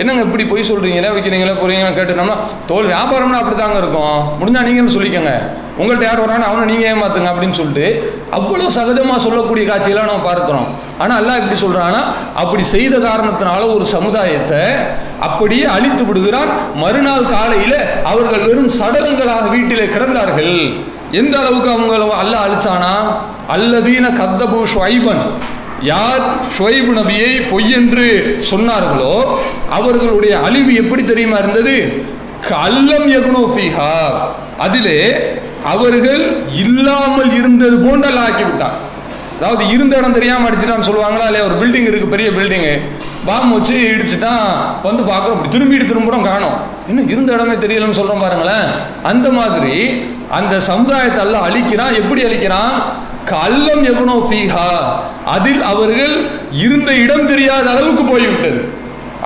[0.00, 2.36] என்னங்க இப்படி போய் சொல்கிறீங்களே வைக்கிறீங்களே போகிறீங்களா கேட்டுனோம்னா
[2.70, 4.16] தோல் வியாபாரம்னா அப்படி தாங்க இருக்கும்.
[4.40, 5.32] முடிஞ்சா நீங்களும் சொல்லிக்கோங்க.
[5.80, 7.86] உங்கள்கிட்ட யார் வரானோ அவனை நீங்கள் ஏமாத்துங்க அப்படின்னு சொல்லிட்டு
[8.38, 10.66] அவ்வளோ சகஜமாக சொல்லக்கூடிய காட்சியெல்லாம் நம்ம பார்க்குறோம்.
[11.02, 12.02] ஆனால் அல்லாஹ் இப்படி சொல்கிறான்னா
[12.42, 14.62] அப்படி செய்த காரணத்தினால ஒரு சமுதாயத்தை
[15.28, 16.50] அப்படியே அழித்து விடுகிறான்.
[16.82, 17.78] மறுநாள் காலையில்
[18.12, 20.54] அவர்கள் வெறும் சடலங்களாக வீட்டிலே கிடந்தார்கள்.
[21.20, 22.92] எந்த அளவுக்கு அவங்கள அல்ல அழிச்சானா?
[23.54, 25.24] அல்லதீன கத்தபு ஷுவைபன்
[25.82, 26.22] யார்
[26.56, 27.30] ஷுவைபு நபியை
[27.78, 28.06] என்று
[28.50, 29.14] சொன்னார்களோ
[29.68, 31.74] அவர்களுடைய அழிவு எப்படி தெரியுமா இருந்தது?
[32.50, 33.94] கல்லம் யகுனோஃபிஹா
[34.58, 35.00] அதிலே
[35.64, 36.22] அவர்கள்
[36.64, 38.46] இல்லாமல் இருந்தது போன்ற அல்லாஹ் ஆக்கி
[39.40, 41.26] அதாவது இருந்த இடம் தெரியாமல் அடிச்சுட்டான்னு சொல்லுவாங்களா?
[41.26, 42.72] இல்லையா ஒரு பில்டிங் இருக்குது பெரிய பில்டிங்கு
[43.26, 44.48] பாம்பு வச்சு இடிச்சுட்டான்
[44.82, 46.56] வந்து பார்க்குறோம் இப்படி திரும்பிட்டு திரும்புகிறோம் காணும்.
[46.88, 48.66] இன்னும் இருந்த இடமே தெரியலன்னு சொல்கிறோம் பாருங்களேன்.
[49.02, 49.76] அந்த மாதிரி
[50.30, 51.96] அந்த சமுதாயத்தை எல்லாம் அழிக்கிறான்.
[52.00, 52.74] எப்படி அழிக்கிறான்?
[53.32, 54.68] கல்லம் எகுனோ ஃபீஹா?
[55.36, 56.14] அதில் அவர்கள்
[56.66, 58.60] இருந்த இடம் தெரியாத அளவுக்கு போய்விட்டது.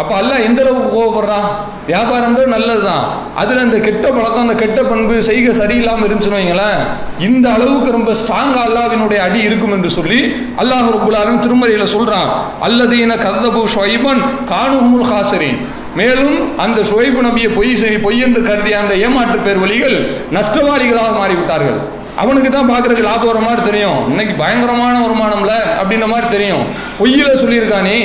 [0.01, 1.45] அப்போ அல்லாஹ் எந்த அளவுக்கு கோவப்படுறான்
[1.89, 3.05] வியாபாரம்ன்றது நல்லது தான்
[3.41, 6.81] அதில் அந்த கெட்ட பழக்கம் அந்த கெட்ட பண்பு செய்க சரியில்லாமல் இருந்துச்சுன்னு வைங்களேன்
[7.29, 10.21] இந்த அளவுக்கு ரொம்ப ஸ்ட்ராங்காக அல்லாவினுடைய அடி இருக்கும் என்று சொல்லி
[10.63, 12.31] அல்லாஹ் ரபுல்லாலும் திருமறையில் சொல்கிறான்
[12.69, 14.23] அல்லதீன கதபு ஷொய்பன்
[14.53, 15.59] காணுமுல் ஹாசரின்.
[16.01, 19.97] மேலும் அந்த ஷொய்பு நபியை பொய் செய் பொய் என்று கருதிய அந்த ஏமாற்று பேர் வழிகள்
[20.39, 21.79] நஷ்டவாளிகளாக மாறிவிட்டார்கள்.
[22.23, 24.00] அவனுக்கு தான் பார்க்குறதுக்கு லாபம் வர மாதிரி தெரியும்.
[24.11, 26.64] இன்னைக்கு பயங்கரமான வருமானம்ல அப்படின்ற மாதிரி தெரியும்.
[26.99, 27.97] பொய்யில சொல்லியிருக்கானே.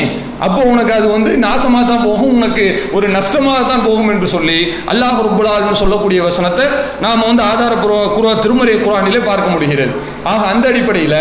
[0.45, 2.33] அப்போ உனக்கு அது வந்து நாசமாக தான் போகும்.
[2.37, 2.65] உனக்கு
[2.97, 4.57] ஒரு நஷ்டமாக தான் போகும் என்று சொல்லி
[4.91, 6.65] அல்லாஹ் ரபுல்லால்னு சொல்லக்கூடிய வசனத்தை
[7.05, 9.93] நாம் வந்து ஆதாரப்பூர்வ குரு திருமறை குரானிலே பார்க்க முடிகிறது.
[10.33, 11.19] ஆக அந்த அடிப்படையில்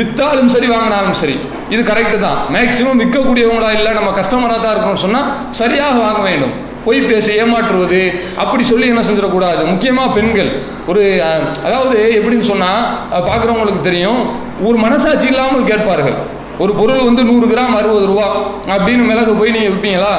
[0.00, 1.36] வித்தாலும் சரி வாங்கினாலும் சரி
[1.74, 2.38] இது கரெக்டு தான்.
[2.56, 5.30] மேக்சிமம் விற்கக்கூடியவங்களா இல்லை நம்ம கஸ்டமராக தான் இருக்கணும்னு சொன்னால்
[5.62, 6.54] சரியாக வாங்க வேண்டும்.
[6.84, 8.00] பொய் பேசி ஏமாற்றுவது
[8.42, 9.62] அப்படி சொல்லி என்ன செஞ்சிடக்கூடாது?
[9.72, 10.50] முக்கியமாக பெண்கள்.
[10.90, 11.02] ஒரு
[11.66, 12.84] அதாவது எப்படின்னு சொன்னால்
[13.30, 14.22] பார்க்குறவங்களுக்கு தெரியும்
[14.68, 16.16] ஒரு மனசாட்சி இல்லாமல் கேட்பார்கள்.
[16.62, 18.26] ஒரு பொருள் வந்து நூறு கிராம் அறுபது ரூபா
[18.74, 20.14] அப்படின்னு மிளகு போய் நீங்கள் விற்பீங்களா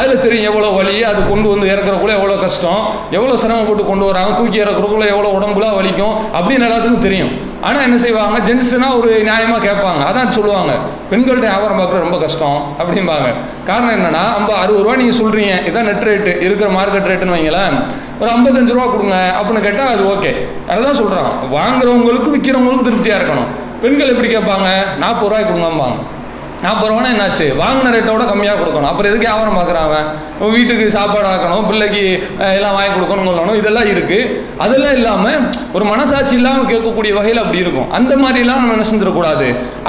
[0.00, 2.82] அதில் தெரியும் எவ்வளோ வலி அது கொண்டு வந்து இறக்குறக்குள்ள எவ்வளோ கஷ்டம்
[3.16, 7.32] எவ்வளோ சிரமப்பட்டு கொண்டு வராங்க தூக்கி இறக்குறக்குள்ள எவ்வளோ உடம்புலாம் வலிக்கும் அப்படின்னு எல்லாத்துக்கும் தெரியும்.
[7.66, 8.36] ஆனால் என்ன செய்வாங்க?
[8.48, 10.02] ஜென்ஸுனா ஒரு நியாயமாக கேட்பாங்க.
[10.10, 10.72] அதான் சொல்லுவாங்க.
[11.10, 13.28] பெண்கள்கிட்ட வியாபாரம் பார்க்குறது ரொம்ப கஷ்டம் அப்படிம்பாங்க.
[13.70, 17.76] காரணம் என்னென்னா ஐம்பது அறுபது ரூபா நீங்கள் சொல்கிறீங்க இதான் நெட் ரேட்டு இருக்கிற மார்க்கெட் ரேட்டுன்னு வைங்களேன்.
[18.20, 20.32] ஒரு ஐம்பத்தஞ்சு ரூபா கொடுங்க அப்படின்னு கேட்டால் அது ஓகே
[20.72, 23.50] அதுதான் சொல்கிறாங்க வாங்குறவங்களுக்கும் விற்கிறவங்களுக்கும் திருப்தியாக இருக்கணும்.
[23.82, 24.70] பெண்கள் எப்படி கேட்பாங்க?
[25.02, 25.98] நாற்பது ரூபாய் கொடுங்கம்பாங்க.
[26.64, 27.44] நாற்பது ரூபானா என்னாச்சு?
[27.60, 28.88] வாங்கின ரேட்டோட கம்மியாக கொடுக்கணும்.
[28.88, 29.98] அப்புறம் எதுக்கு வியாபாரம் பார்க்குறாங்க
[30.54, 32.02] வீட்டுக்கு சாப்பாடு ஆக்கணும் பிள்ளைக்கு
[32.56, 33.56] எல்லாம் வாங்கி கொடுக்கணும் சொல்லணும்.
[33.60, 34.28] இதெல்லாம் இருக்குது
[34.64, 35.38] அதெல்லாம் இல்லாமல்
[35.76, 37.88] ஒரு மனசாட்சி இல்லாமல் கேட்கக்கூடிய வகையில் அப்படி இருக்கும்.
[37.98, 38.86] அந்த மாதிரிலாம் நம்ம என்ன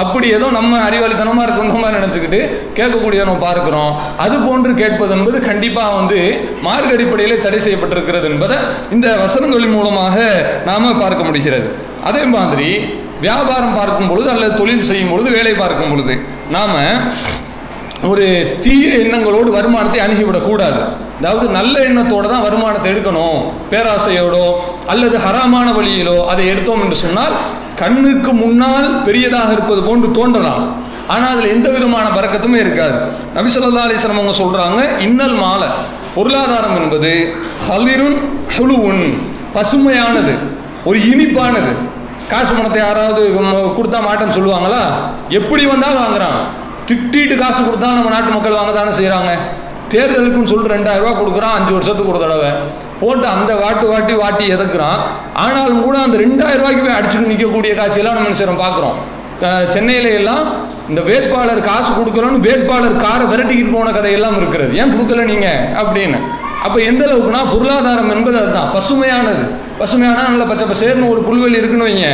[0.04, 2.40] அப்படி ஏதோ நம்ம அறிவாளித்தனமாக இருக்கணும் மாதிரி நினச்சிக்கிட்டு
[2.78, 3.92] கேட்கக்கூடிய நம்ம பார்க்குறோம்.
[4.24, 6.20] அது போன்று கேட்பது என்பது கண்டிப்பாக வந்து
[6.68, 8.58] மார்க் அடிப்படையிலே தடை செய்யப்பட்டிருக்கிறது என்பதை
[8.96, 10.18] இந்த வசனங்களின் மூலமாக
[10.70, 11.70] நாம் பார்க்க முடிகிறது.
[12.10, 12.70] அதே மாதிரி
[13.24, 16.14] வியாபாரம் பார்க்கும் பொழுது அல்லது தொழில் செய்யும் பொழுது வேலை பார்க்கும் பொழுது
[16.56, 16.76] நாம்
[18.10, 18.26] ஒரு
[18.64, 20.80] தீய எண்ணங்களோடு வருமானத்தை அணுகிவிடக்கூடாது
[21.18, 23.36] அதாவது நல்ல எண்ணத்தோடு தான் வருமானத்தை எடுக்கணும்.
[23.72, 24.46] பேராசையோடோ
[24.92, 27.34] அல்லது ஹராமான வழியிலோ அதை எடுத்தோம் என்று சொன்னால்
[27.82, 30.64] கண்ணுக்கு முன்னால் பெரியதாக இருப்பது போன்று தோன்றலாம்.
[31.12, 32.96] ஆனால் அதில் எந்த விதமான பறக்கத்துமே இருக்காது.
[33.36, 35.68] நபிசல்லா ஸல்லல்லாஹு அவங்க சொல்கிறாங்க இன்னல் மாலை.
[36.16, 37.12] பொருளாதாரம் என்பது
[37.68, 38.18] ஹலிருன்
[38.56, 39.04] ஹுலுவுன்
[39.56, 40.34] பசுமையானது
[40.88, 41.72] ஒரு இனிப்பானது.
[42.30, 43.22] காசு பணத்தை யாராவது
[43.76, 44.82] கொடுத்தா மாட்டேன்னு சொல்லுவாங்களா?
[45.38, 46.38] எப்படி வந்தாலும் வாங்குறான்.
[46.88, 49.32] திட்டிட்டு காசு கொடுத்தா நம்ம நாட்டு மக்கள் வாங்க தானே செய்கிறாங்க
[49.92, 52.50] தேர்தலுக்குன்னு சொல்லிட்டு ரெண்டாயிரம் கொடுக்குறான் அஞ்சு வருஷத்துக்கு ஒரு தடவை.
[53.00, 55.00] போட்டு அந்த வாட்டு வாட்டி வாட்டி எதக்குறான்.
[55.44, 58.98] ஆனாலும் கூட அந்த ரெண்டாயிரம் ரூபாய்க்கு போய் அடிச்சுட்டு நிற்கக்கூடிய காட்சியெல்லாம் நம்ம நினைச்சிடும் பார்க்குறோம்
[59.68, 60.42] சென்னையில எல்லாம்
[60.88, 64.72] இந்த வேட்பாளர் காசு கொடுக்கலன்னு வேட்பாளர் காரை விரட்டிக்கிட்டு போன கதையெல்லாம் இருக்கிறது.
[64.76, 65.48] ஏன் கொடுக்கல நீங்க?
[65.82, 66.18] அப்படின்னு.
[66.64, 68.70] அப்போ எந்த அளவுக்குனா பொருளாதாரம் என்பது அதுதான்.
[68.74, 69.44] பசுமையானது.
[69.82, 72.08] பசுமையான நல்ல பச்சை பசேர்னு ஒரு புல்வெளி இருக்குன்னு வைங்க.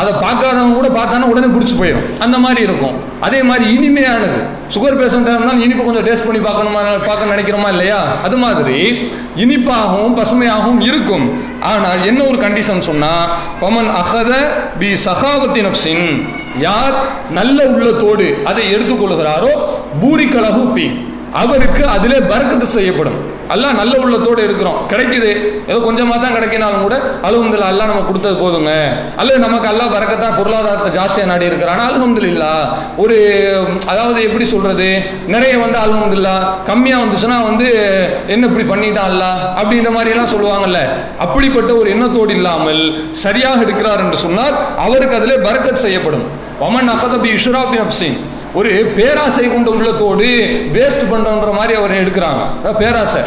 [0.00, 2.96] அதை பார்க்காதவங்க கூட பார்த்தானா உடனே பிடிச்சி போயிடும் அந்த மாதிரி இருக்கும்.
[3.26, 4.38] அதே மாதிரி இனிமையானது.
[4.74, 7.98] சுகர் பேஷண்ட்டாக இருந்தாலும் இனிப்பு கொஞ்சம் டேஸ்ட் பண்ணி பார்க்கணுமா பார்க்க நினைக்கிறோமா இல்லையா?
[8.26, 8.76] அது மாதிரி
[9.44, 11.26] இனிப்பாகவும் பசுமையாகவும் இருக்கும்.
[11.70, 14.32] ஆனால் என்ன ஒரு கண்டிஷன் சொன்னால் பமன் அகத
[14.82, 16.06] பி சகாவத்தி நப்சின்
[16.66, 16.96] யார்
[17.38, 19.52] நல்ல உள்ளத்தோடு அதை எடுத்துக்கொள்கிறாரோ
[20.02, 20.86] பூரிக்கலகு பி
[21.42, 23.18] அவருக்கு அதிலே பறக்கத்து செய்யப்படும்.
[23.54, 24.78] எல்லாம் நல்ல உள்ளத்தோடு இருக்கிறோம்.
[24.92, 25.30] கிடைக்குது.
[25.70, 26.96] ஏதோ கொஞ்சமாக தான் கிடைக்கினாலும் கூட
[27.28, 28.72] அலுகுந்தில் எல்லாம் நம்ம கொடுத்தது போதுங்க.
[29.16, 31.82] அல்லது நமக்கு எல்லாம் வரக்கத்தான் பொருளாதாரத்தை ஜாஸ்தியாக நாடி இருக்கிறான்.
[31.88, 32.52] அல்ஹம்துலில்லா
[32.96, 33.16] ஒரு
[33.86, 34.88] அதாவது எப்படி சொல்கிறது
[35.26, 36.34] நிறைய வந்து அல்ஹம்துல்லா
[36.70, 37.68] கம்மியாக வந்துச்சுன்னா வந்து
[38.26, 39.38] என்ன இப்படி பண்ணிட்டான் அல்லாஹ்?
[39.60, 40.80] அப்படின்ற மாதிரிலாம் சொல்லுவாங்கல்ல.
[41.18, 42.82] அப்படிப்பட்ட ஒரு எண்ணத்தோடு இல்லாமல்
[43.24, 44.56] சரியாக எடுக்கிறார் என்று சொன்னால்
[44.86, 46.26] அவருக்கு அதிலே பறக்கத் செய்யப்படும்.
[46.66, 48.18] ஒமன் அகதபி இஷுராபி அப்சின்
[48.54, 50.28] ஒரு பேராசை கொண்ட உள்ளத்தோடு
[50.72, 52.42] வேஸ்ட் பண்ணுறன்ற மாதிரி அவர் எடுக்கிறாங்க.
[52.58, 53.20] அதான் பேராசை.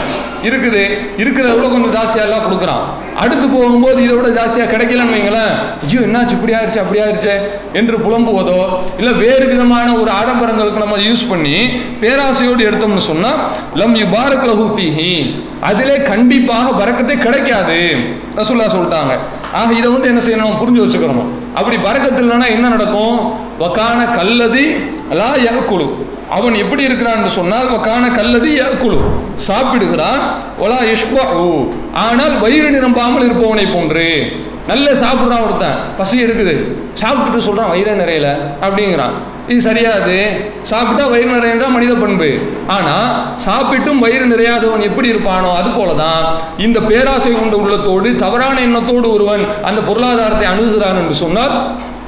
[0.43, 0.83] இருக்குது.
[1.17, 2.83] இருக்கிறத விட கொஞ்சம் ஜாஸ்தியாக எல்லாம் கொடுக்குறான்.
[3.15, 5.53] அடுத்து போகும்போது இதை விட ஜாஸ்தியாக கிடைக்கலன்னு வைங்களேன்.
[5.85, 6.35] ஐயோ என்னாச்சு?
[6.37, 7.33] இப்படி ஆயிடுச்சு அப்படி ஆயிடுச்சு
[7.73, 8.61] என்று புலம்புவதோ
[8.97, 11.55] இல்லை வேறு விதமான ஒரு ஆடம்பரங்களுக்கு நம்ம யூஸ் பண்ணி
[12.03, 13.39] பேராசையோடு எடுத்தோம்னு சொன்னால்
[13.75, 15.35] லம் யுபாரக் லஹு ஃபீஹி.
[15.59, 17.79] அதிலே கண்டிப்பாக பறக்கத்தை கிடைக்காது.
[18.35, 19.13] ரசுல்லா சொல்லிட்டாங்க.
[19.53, 20.57] ஆக இதை வந்து என்ன செய்யணும்?
[20.61, 23.33] புரிஞ்சு வச்சுக்கிறோம் அப்படி பறக்கத்து இல்லைன்னா என்ன நடக்கும்?
[23.59, 24.63] வக்கான கல்லது
[25.19, 25.85] லா யாக்குழு
[26.37, 28.97] அவன் எப்படி இருக்கிறான் சொன்னால் வக்கான கல்லது யாக்குழு
[29.47, 30.21] சாப்பிடுகிறான்
[30.59, 31.23] ஒலா யஷ்பா
[32.03, 34.07] ஆனால் வயிறு நிரம்பாமல் இருப்பவனை போன்று.
[34.67, 35.77] நல்ல சாப்பிட்றான் ஒருத்தன்.
[35.97, 36.53] பசி எடுக்குது.
[37.01, 38.27] சாப்பிட்டுட்டு சொல்கிறான் வயிறு நிறையல.
[38.65, 39.15] அப்படிங்கிறான்.
[39.47, 40.17] இது சரியாது.
[40.71, 42.29] சாப்பிட்டா வயிறு நிறையன்றா மனித பண்பு.
[42.67, 43.07] ஆனால்
[43.45, 46.25] சாப்பிட்டும் வயிறு நிறையாதவன் எப்படி இருப்பானோ அது போல தான்
[46.57, 51.55] இந்த பேராசை கொண்ட உள்ளத்தோடு தவறான எண்ணத்தோடு ஒருவன் அந்த பொருளாதாரத்தை அணுகுகிறான் என்று சொன்னால்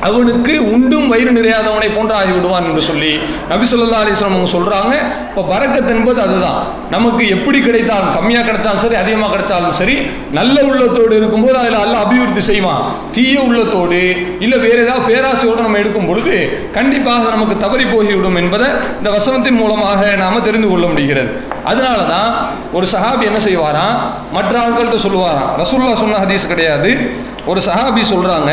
[0.08, 3.12] அவனுக்கு உண்டும் வயிறு நிறையாதவனை போன்று ஆகிவிடுவான் என்று சொல்லி
[3.50, 4.94] நபி சொல்லா அலிஸ்லாம் அவங்க சொல்கிறாங்க
[5.30, 6.60] இப்போ பறக்கத் என்பது அதுதான்.
[6.90, 9.96] நமக்கு எப்படி கிடைத்தாலும் கம்மியாக கிடைத்தாலும் சரி அதிகமாக கிடைத்தாலும் சரி
[10.32, 12.82] நல்ல உள்ளத்தோடு இருக்கும்போது அதில் அல்ல அபிவிருத்தி செய்வான்.
[13.12, 14.02] தீய உள்ளத்தோடு
[14.40, 16.36] இல்லை வேறு ஏதாவது பேராசையோடு நம்ம எடுக்கும் பொழுது
[16.74, 21.32] கண்டிப்பாக நமக்கு தவறி போகிவிடும் என்பதை இந்த வசனத்தின் மூலமாக நாம் தெரிந்து கொள்ள முடிகிறது.
[21.64, 22.30] அதனால தான்
[22.74, 23.96] ஒரு சஹாபி என்ன செய்வாராம்?
[24.32, 25.52] மற்ற ஆட்கள்கிட்ட சொல்லுவாராம்.
[25.58, 27.16] ரசூல்லா சொன்ன ஹதீஸ் கிடையாது.
[27.46, 28.52] ஒரு சஹாபி சொல்கிறாங்க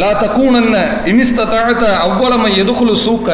[0.00, 0.76] லா தக்கூனன்ன
[1.10, 3.30] இனிஸ்தத்தாழ்த்த அவ்வளமை எதுகுழு சூக்க.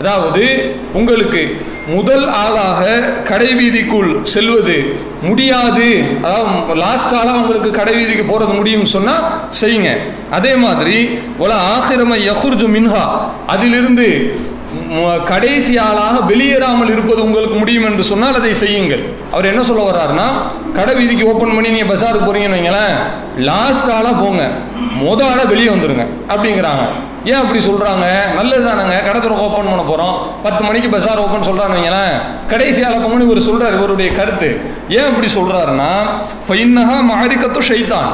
[0.00, 0.44] அதாவது
[0.92, 1.42] உங்களுக்கு
[1.94, 2.82] முதல் ஆளாக
[3.24, 4.76] கடை வீதிக்குள் செல்வது
[5.22, 5.88] முடியாது.
[6.22, 9.24] அதாவது லாஸ்ட் ஆளாக உங்களுக்கு கடை வீதிக்கு போகிறது முடியும்னு சொன்னால்
[9.60, 9.92] செய்யுங்க.
[10.30, 10.98] அதே மாதிரி
[11.40, 13.04] ஒல ஆசிரம யஹுர்ஜு மின்ஹா.
[13.46, 14.08] அதிலிருந்து
[15.30, 19.02] கடைசி ஆளாக வெளியேறாமல் இருப்பது உங்களுக்கு முடியும் என்று சொன்னால் அதை செய்யுங்கள்.
[19.34, 20.26] அவர் என்ன சொல்ல வர்றாருன்னா
[20.78, 22.94] கடை வீதிக்கு ஓப்பன் பண்ணி நீங்கள் பஜாருக்கு போறீங்கன்னு வைங்களேன்
[23.50, 24.42] லாஸ்ட் ஆளாக போங்க.
[25.04, 26.04] மொத ஆளாக வெளியே வந்துருங்க.
[26.32, 26.84] அப்படிங்கிறாங்க.
[27.30, 28.06] ஏன் அப்படி சொல்கிறாங்க
[28.38, 32.14] நல்லது தானங்க கடை திறக்க ஓப்பன் பண்ண போகிறோம் பத்து மணிக்கு பஜார் ஓப்பன் சொல்கிறான்னு வைங்களேன்.
[32.52, 34.50] கடைசி ஆளாக போங்கன்னு இவர் சொல்கிறார் இவருடைய கருத்து.
[34.98, 35.92] ஏன் அப்படி சொல்கிறாருன்னா
[36.48, 38.10] ஃபைன்னஹா மாரிக்கத்தும் ஷைத்தான்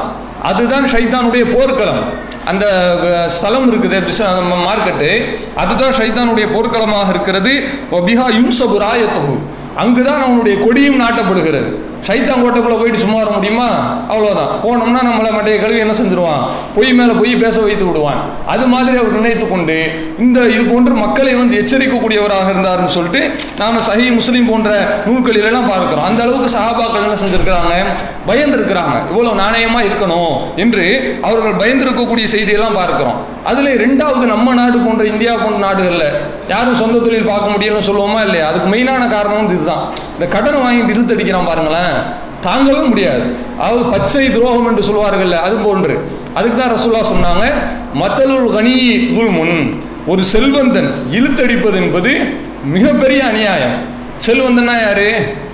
[0.51, 2.03] அதுதான் ஷைத்தானுடைய போர்க்களம்.
[2.51, 2.65] அந்த
[3.35, 3.99] ஸ்தலம் இருக்குது
[4.41, 5.11] நம்ம மார்க்கெட்டு
[5.63, 7.53] அதுதான் ஷைத்தானுடைய போர்க்களமாக இருக்கிறது.
[7.99, 9.35] ஒபிஹா யுன்சபு ராயத்தகு
[9.83, 11.71] அங்குதான் அவனுடைய கொடியும் நாட்டப்படுகிறது.
[12.09, 13.69] சைத்தான் கோட்டைக்குள்ள போயிட்டு சும்மா வர முடியுமா?
[14.13, 16.43] அவ்வளோதான் போனோம்னா நம்மளை மற்ற கழுவி என்ன செஞ்சிருவான்?
[16.75, 18.21] பொய் மேலே பொய் பேச வைத்து விடுவான்.
[18.47, 19.79] அது மாதிரி அவர் நினைத்து கொண்டு
[20.19, 23.23] இந்த இது போன்று மக்களை வந்து எச்சரிக்கக்கூடியவராக இருந்தாருன்னு சொல்லிட்டு
[23.59, 24.71] நாம சஹி முஸ்லீம் போன்ற
[25.07, 26.05] நூல்களிலெல்லாம் எல்லாம் பார்க்கிறோம்.
[26.05, 27.75] அந்த அளவுக்கு சஹாபாக்கள் என்ன செஞ்சிருக்கிறாங்க?
[28.29, 28.97] பயந்துருக்கிறாங்க.
[29.11, 30.85] இவ்வளவு நாணயமா இருக்கணும் என்று
[31.23, 33.19] அவர்கள் பயந்திருக்கக்கூடிய செய்தியெல்லாம் பார்க்கிறோம்.
[33.45, 36.13] அதில் ரெண்டாவது நம்ம நாடு போன்ற இந்தியா போன்ற நாடுகளில்
[36.49, 38.47] யாரும் சொந்த தொழில் பார்க்க முடியலன்னு சொல்லுவோமா இல்லையா?
[38.49, 39.83] அதுக்கு மெயினான காரணம் வந்து இதுதான்.
[40.13, 41.97] இந்த கடனை வாங்கிட்டு இழுத்தடிக்கிறான் பாருங்களேன்.
[42.47, 43.25] தாங்கவே முடியாது.
[43.59, 45.95] அதாவது பச்சை துரோகம் என்று சொல்வார்கள்ல அது போன்று.
[46.35, 47.45] அதுக்கு தான் ரசூல்லா சொன்னாங்க
[47.95, 48.75] மத்தலுள் கனி
[49.39, 49.83] முன்.
[50.07, 52.13] ஒரு செல்வந்தன் இழுத்தடிப்பது என்பது
[52.65, 53.77] மிகப்பெரிய அநியாயம்.
[54.27, 55.09] செல்வந்தன்னா யாரு?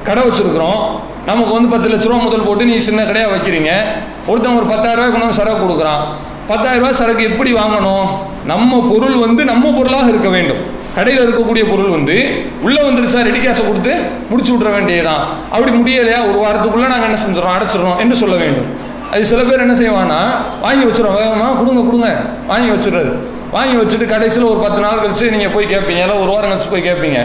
[0.04, 0.80] கடை வச்சிருக்கிறோம்.
[1.26, 3.70] நமக்கு வந்து பத்து லட்ச ரூபா முதல் போட்டு நீ சின்ன கடையாக வைக்கிறீங்க.
[4.26, 6.02] ஒருத்தன் ஒரு பத்தாயிரம் ரூபாய் கொண்டு வந்து சரக்கு கொடுக்குறான்.
[6.50, 8.06] பத்தாயிரம் ரூபாய் சரக்கு எப்படி வாங்கணும்?
[8.44, 10.62] நம்ம பொருள் வந்து நம்ம பொருளாக இருக்க வேண்டும்.
[10.94, 12.16] கடையில் இருக்கக்கூடிய பொருள் வந்து
[12.62, 13.92] உள்ளே வந்துருச்சா ரெடி கேஷை கொடுத்து
[14.30, 15.22] முடிச்சு விட்ற வேண்டியதுதான்.
[15.50, 16.20] அப்படி முடியலையா?
[16.30, 17.56] ஒரு வாரத்துக்குள்ளே நாங்கள் என்ன செஞ்சிடறோம்?
[17.56, 18.66] அடைச்சிடறோம் என்று சொல்ல வேண்டும்.
[19.12, 20.20] அது சில பேர் என்ன செய்வான்னா
[20.60, 22.20] வாங்கி வச்சுருவோம் வேகமாக கொடுங்க கொடுங்க.
[22.46, 23.12] வாங்கி வச்சிடுறது.
[23.52, 26.88] வாங்கி வச்சுட்டு கடைசியில் ஒரு பத்து நாள் கழிச்சு நீங்கள் போய் கேட்பீங்க இல்லை ஒரு வாரம் கழிச்சு போய்
[26.88, 27.20] கேட்பீங்க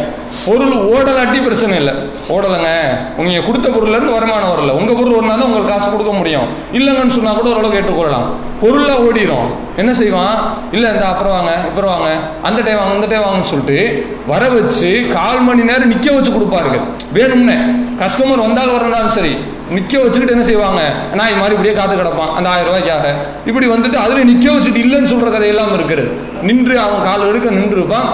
[0.46, 1.94] பொருள் ஓடலாட்டி பிரச்சனை இல்லை.
[2.30, 2.72] ஓடலைங்க.
[3.18, 4.72] நீங்கள் கொடுத்த பொருள்லேருந்து வருமானம் வரல.
[4.72, 6.48] உங்கள் பொருள் ஒரு நாள் தான் உங்களுக்கு காசு கொடுக்க முடியும்.
[6.74, 8.28] இல்லைங்கன்னு சொன்னால் கூட ஓரளவு கேட்டுக்கொள்ளலாம்.
[8.62, 10.38] பொருளாக ஓடிடும் என்ன செய்வான்?
[10.72, 12.10] இல்லை இந்த அப்புறம் வாங்க அப்புறம் வாங்க.
[12.42, 13.80] அந்த டைம் வாங்க இந்த டைம் வாங்கன்னு சொல்லிட்டு
[14.28, 16.80] வர வச்சு கால் மணி நேரம் நிற்க வச்சு கொடுப்பாருங்க.
[17.14, 17.58] வேணும்னே.
[17.98, 19.36] கஸ்டமர் வந்தால் வரனாலும் சரி.
[19.74, 20.82] நிற்க வச்சுக்கிட்டு என்ன செய்வாங்க?
[21.18, 22.32] நான் இது மாதிரி இப்படியே காத்து கிடப்பான்.
[22.38, 23.06] அந்த ஆயிரம் ரூபாய்க்காக.
[23.50, 26.06] இப்படி வந்துட்டு அதில் நிற்க வச்சுட்டு இல்லைன்னு சொல்கிற கதையெல்லாம் இருக்குது.
[26.48, 28.08] நின்று அவன் கால் எடுக்க நின்று இருப்பான்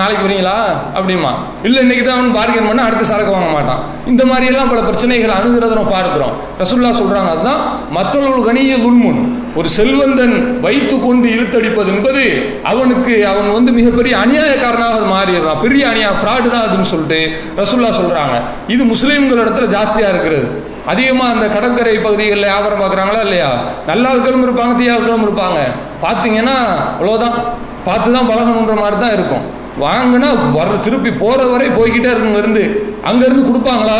[0.00, 0.54] நாளைக்கு வரீங்களா?
[0.98, 1.30] அப்படிமா
[1.66, 3.82] இல்லை இன்னைக்கு தான் அவன் பார்கென் பண்ண அடுத்து சரக்கு வாங்க மாட்டான்.
[4.10, 6.34] இந்த மாதிரி எல்லாம் பல பிரச்சனைகள் அணுகிறத நம்ம பார்க்கிறோம்.
[6.62, 7.62] ரசுல்லா சொல்றாங்க அதுதான்
[7.96, 9.20] மற்றவர்கள் கணிய உள்முன்
[9.58, 12.24] ஒரு செல்வந்தன் வைத்து கொண்டு இழுத்தடிப்பது என்பது
[12.72, 15.62] அவனுக்கு அவன் வந்து மிகப்பெரிய அநியாயக்காரனாக அது மாறிடுறான்.
[15.66, 17.20] பெரிய அநியாய ஃப்ராடு தான் அதுன்னு சொல்லிட்டு
[17.60, 18.38] ரசுல்லா சொல்றாங்க.
[18.76, 20.48] இது முஸ்லீம்கள் இடத்துல ஜாஸ்தியா இருக்கிறது.
[20.92, 23.50] அதிகமாக அந்த கடற்கரை பகுதிகளில் வியாபாரம் பார்க்குறாங்களா இல்லையா?
[23.86, 25.60] நல்ல ஆட்களும் இருப்பாங்க தீயாட்களும் இருப்பாங்க.
[26.04, 26.56] பார்த்தீங்கன்னா
[26.96, 27.36] அவ்வளோதான்
[27.84, 29.44] பார்த்து தான் பழகணுன்ற மாதிரி தான் இருக்கும்.
[29.84, 32.64] வாங்கினா வர திருப்பி போகிற வரை போய்கிட்டே இருக்குங்க இருந்து.
[33.08, 33.98] அங்கேருந்து கொடுப்பாங்களா?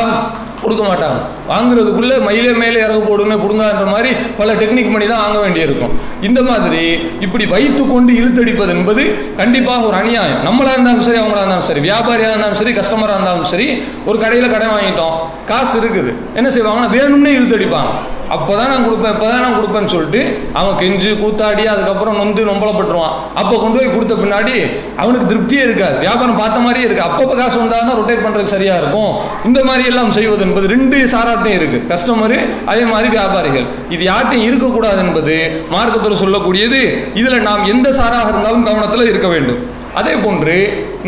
[0.66, 1.18] கொடுக்க மாட்டாங்க.
[1.52, 5.94] வாங்குறதுக்குள்ளே மயிலே மேலே இறகு போடுங்க கொடுங்கன்ற மாதிரி பல டெக்னிக் பண்ணி தான் வாங்க வேண்டியிருக்கும்.
[6.28, 6.84] இந்த மாதிரி
[7.26, 9.04] இப்படி வைத்து கொண்டு இழுத்தடிப்பது என்பது
[9.40, 10.42] கண்டிப்பாக ஒரு அநியாயம்.
[10.48, 13.68] நம்மளாக இருந்தாலும் சரி அவங்களா இருந்தாலும் சரி வியாபாரியாக இருந்தாலும் சரி கஸ்டமராக இருந்தாலும் சரி
[14.10, 15.16] ஒரு கடையில் கடை வாங்கிட்டோம்
[15.52, 16.12] காசு இருக்குது.
[16.40, 17.92] என்ன செய்வாங்கன்னா வேணும்னே இழுத்தடிப்பாங்க.
[18.34, 20.20] அப்போ தான் நான் கொடுப்பேன் இப்போ தான் நான் கொடுப்பேன்னு சொல்லிட்டு
[20.60, 24.56] அவன் கெஞ்சு கூத்தாடி அதுக்கப்புறம் நொந்து நொம்பலப்பட்டுருவான் அப்போ கொண்டு போய் கொடுத்த பின்னாடி
[25.02, 25.96] அவனுக்கு திருப்தியே இருக்காது.
[26.04, 29.12] வியாபாரம் பார்த்த மாதிரியே இருக்குது அப்பப்போ காசு வந்தாங்கன்னா ரொட்டேட் பண்ணுறதுக்கு சரியாக இருக்கும்.
[29.48, 32.38] இந்த மாதிரி எல்லாம் செய்வது என்பது ரெண்டு சாராட்டையும் இருக்குது கஸ்டமரு
[32.72, 33.66] அதே மாதிரி வியாபாரிகள்.
[33.96, 35.36] இது யார்ட்டையும் இருக்கக்கூடாது என்பது
[35.76, 36.82] மார்க்கத்தில் சொல்லக்கூடியது.
[37.22, 39.60] இதில் நாம் எந்த சாராக இருந்தாலும் கவனத்தில் இருக்க வேண்டும்.
[40.00, 40.56] அதே போன்று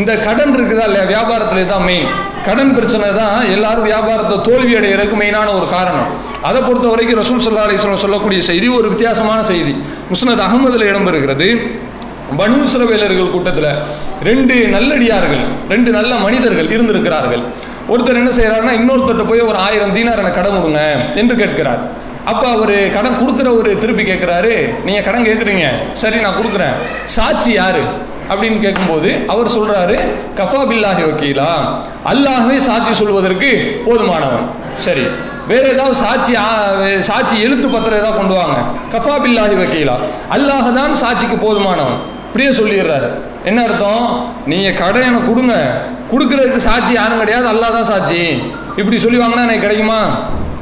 [0.01, 1.05] இந்த கடன் இருக்குதா இல்லையா?
[1.13, 2.07] வியாபாரத்துல தான் மெயின்
[2.47, 6.09] கடன் பிரச்சனை தான் எல்லாரும் வியாபாரத்தை தோல்வி அடைகிறதுக்கு மெயினான ஒரு காரணம்.
[6.47, 9.73] அதை பொறுத்த வரைக்கும் ரசூல் சல்லா அலிஸ்லாம் சொல்லக்கூடிய செய்தி ஒரு வித்தியாசமான செய்தி.
[10.11, 11.49] முஸ்னத் அகமதுல இடம்பெறுகிறது.
[12.39, 13.71] பனு சிறவேலர்கள் கூட்டத்தில்
[14.27, 17.43] ரெண்டு நல்லடியார்கள் ரெண்டு நல்ல மனிதர்கள் இருந்திருக்கிறார்கள்.
[17.93, 20.83] ஒருத்தர் என்ன செய்கிறாருன்னா இன்னொருத்தர்கிட்ட போய் ஒரு ஆயிரம் தீனார் எனக்கு கடன் கொடுங்க
[21.21, 21.81] என்று கேட்கிறார்.
[22.31, 24.53] அப்போ அவர் கடன் கொடுக்குறவர் திருப்பி கேட்குறாரு
[24.87, 25.67] நீங்கள் கடன் கேட்குறீங்க
[26.01, 26.75] சரி நான் கொடுக்குறேன்.
[27.15, 27.83] சாட்சி யாரு?
[28.31, 29.97] அப்படின்னு கேட்கும்போது அவர் சொல்றாரு
[30.39, 31.49] கஃபா பில்லாஹி வக்கீலா.
[32.11, 33.49] அல்லாஹவே சாட்சி சொல்வதற்கு
[33.87, 34.45] போதுமானவன்.
[34.85, 35.05] சரி
[35.51, 36.33] வேற ஏதாவது சாட்சி
[37.09, 38.57] சாட்சி எழுத்து பத்திரம் ஏதாவது கொண்டு வாங்க.
[38.93, 39.95] கஃபா பில்லாஹி வக்கீலா.
[40.35, 41.99] அல்லாஹ தான் சாட்சிக்கு போதுமானவன்.
[42.27, 43.09] இப்படியே சொல்லிடுறாரு.
[43.49, 44.03] என்ன அர்த்தம்?
[44.51, 45.55] நீங்க கடை எனக்கு கொடுங்க.
[46.11, 47.47] கொடுக்கறதுக்கு சாட்சி யாரும் கிடையாது.
[47.53, 48.21] அல்லாஹ் தான் சாட்சி.
[48.79, 50.01] இப்படி சொல்லி வாங்கினா எனக்கு கிடைக்குமா?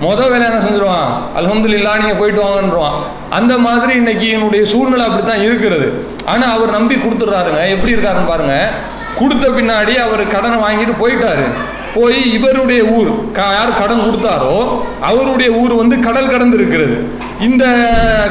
[0.06, 1.12] மொதல் வேலை என்ன செஞ்சிருவான்?
[1.40, 2.98] அல்ஹம்துலில்லா நீங்கள் போயிட்டு வாங்கன்றான்
[3.38, 5.88] அந்த மாதிரி இன்னைக்கு என்னுடைய சூழ்நிலை அப்படி தான் இருக்கிறது.
[6.32, 7.62] ஆனால் அவர் நம்பி கொடுத்துட்றாருங்க.
[7.76, 8.74] எப்படி இருக்காருன்னு பாருங்கள்
[9.20, 11.46] கொடுத்த பின்னாடி அவர் கடனை வாங்கிட்டு போயிட்டாரு.
[11.98, 13.12] போய் இவருடைய ஊர்
[13.58, 14.56] யார் கடன் கொடுத்தாரோ
[15.10, 16.96] அவருடைய ஊர் வந்து கடல் கடந்து இருக்கிறது
[17.48, 17.64] இந்த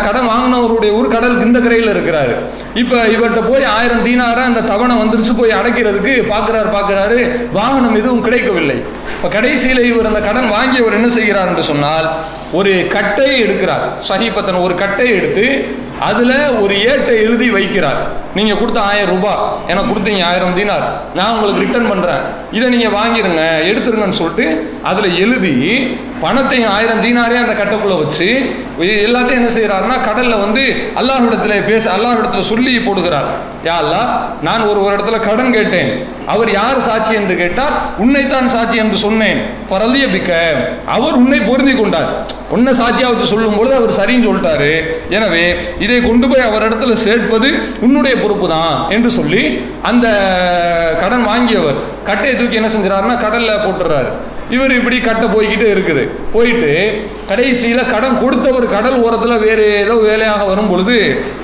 [0.06, 2.34] கடன் வாங்கினவருடைய ஊர் கடல் இந்த கரையில் இருக்கிறாரு.
[2.82, 7.18] இப்போ இவர்கிட்ட போய் ஆயிரம் தீனார அந்த தவணை வந்துருச்சு போய் அடைக்கிறதுக்கு பார்க்குறாரு பார்க்குறாரு
[7.58, 8.78] வாகனம் எதுவும் கிடைக்கவில்லை.
[9.16, 12.08] இப்போ கடைசியில் இவர் அந்த கடன் வாங்கியவர் என்ன செய்கிறார் என்று சொன்னால்
[12.58, 13.84] ஒரு கட்டையை எடுக்கிறார்.
[14.10, 15.46] சஹிபத்தன் ஒரு கட்டையை எடுத்து
[16.00, 18.00] அதில் ஒரு ஏட்டை எழுதி வைக்கிறார்.
[18.34, 20.86] நீங்கள் கொடுத்த ஆயிரம் ரூபாய் எனக்கு கொடுத்தீங்க ஆயிரம் தீனார்.
[21.14, 22.22] நான் உங்களுக்கு ரிட்டர்ன் பண்ணுறேன்
[22.56, 24.46] இதை நீங்கள் வாங்கிருங்க எடுத்துருங்கன்னு சொல்லிட்டு
[24.82, 25.54] அதில் எழுதி
[26.22, 28.28] பணத்தையும் ஆயிரம் தீனாரையும் அந்த கட்டைக்குள்ளே வச்சு
[29.06, 30.62] எல்லாத்தையும் என்ன செய்கிறாருன்னா கடலில் வந்து
[31.00, 33.28] அல்லாஹ்விடத்தில் பேச அல்லாஹிடத்துல சொல்லி போடுகிறார்.
[33.66, 34.02] யா அல்லா
[34.46, 35.90] நான் ஒரு ஒரு இடத்துல கடன் கேட்டேன்.
[36.32, 39.38] அவர் யார் சாட்சி என்று கேட்டால் உன்னைத்தான் சாட்சி என்று சொன்னேன்.
[39.72, 40.30] பரலிய பிக்க
[40.96, 42.10] அவர் உன்னை பொருந்தி கொண்டார்.
[42.56, 44.72] உன்னை சாட்சியா வச்சு சொல்லும் பொழுது அவர் சரின்னு சொல்லிட்டாரு.
[45.16, 45.44] எனவே
[45.84, 47.50] இதை கொண்டு போய் அவர் இடத்துல சேர்ப்பது
[47.86, 49.42] உன்னுடைய பொறுப்பு தான் என்று சொல்லி
[49.90, 50.06] அந்த
[51.02, 54.12] கடன் வாங்கியவர் கட்டையை தூக்கி என்ன செஞ்சுறாருன்னா கடல்ல போட்டுறாரு.
[54.54, 56.02] இவர் இப்படி கட்டை போய்கிட்டு இருக்குது.
[56.34, 56.72] போயிட்டு
[57.30, 60.96] கடைசியில் கடன் கொடுத்தவர் கடல் ஓரத்தில் வேறு ஏதோ வேலையாக வரும் பொழுது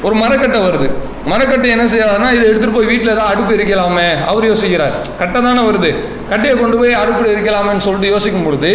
[0.06, 0.88] ஒரு மரக்கட்டை வருது.
[1.32, 4.94] மரக்கட்டை என்ன செய்யறாருன்னா இதை எடுத்துகிட்டு போய் வீட்டில் ஏதாவது அடுப்பு எரிக்கலாமே அவர் யோசிக்கிறார்.
[5.20, 5.90] கட்டை தானே வருது.
[6.30, 8.72] கட்டையை கொண்டு போய் அடுப்பு எரிக்கலாமேன்னு சொல்லிட்டு யோசிக்கும் பொழுது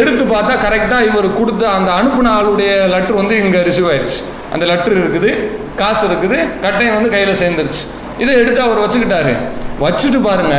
[0.00, 4.20] எடுத்து பார்த்தா கரெக்டாக இவர் கொடுத்த அந்த அனுப்புன ஆளுடைய லெட்ரு வந்து இங்கே ரிசீவ் ஆயிடுச்சு.
[4.54, 5.32] அந்த லெட்ரு இருக்குது
[5.80, 7.84] காசு இருக்குது கட்டையும் வந்து கையில் சேர்ந்துருச்சு.
[8.18, 9.34] இதை எடுத்து அவர் வச்சுக்கிட்டாரு.
[9.80, 10.56] வச்சுட்டு பாருங்க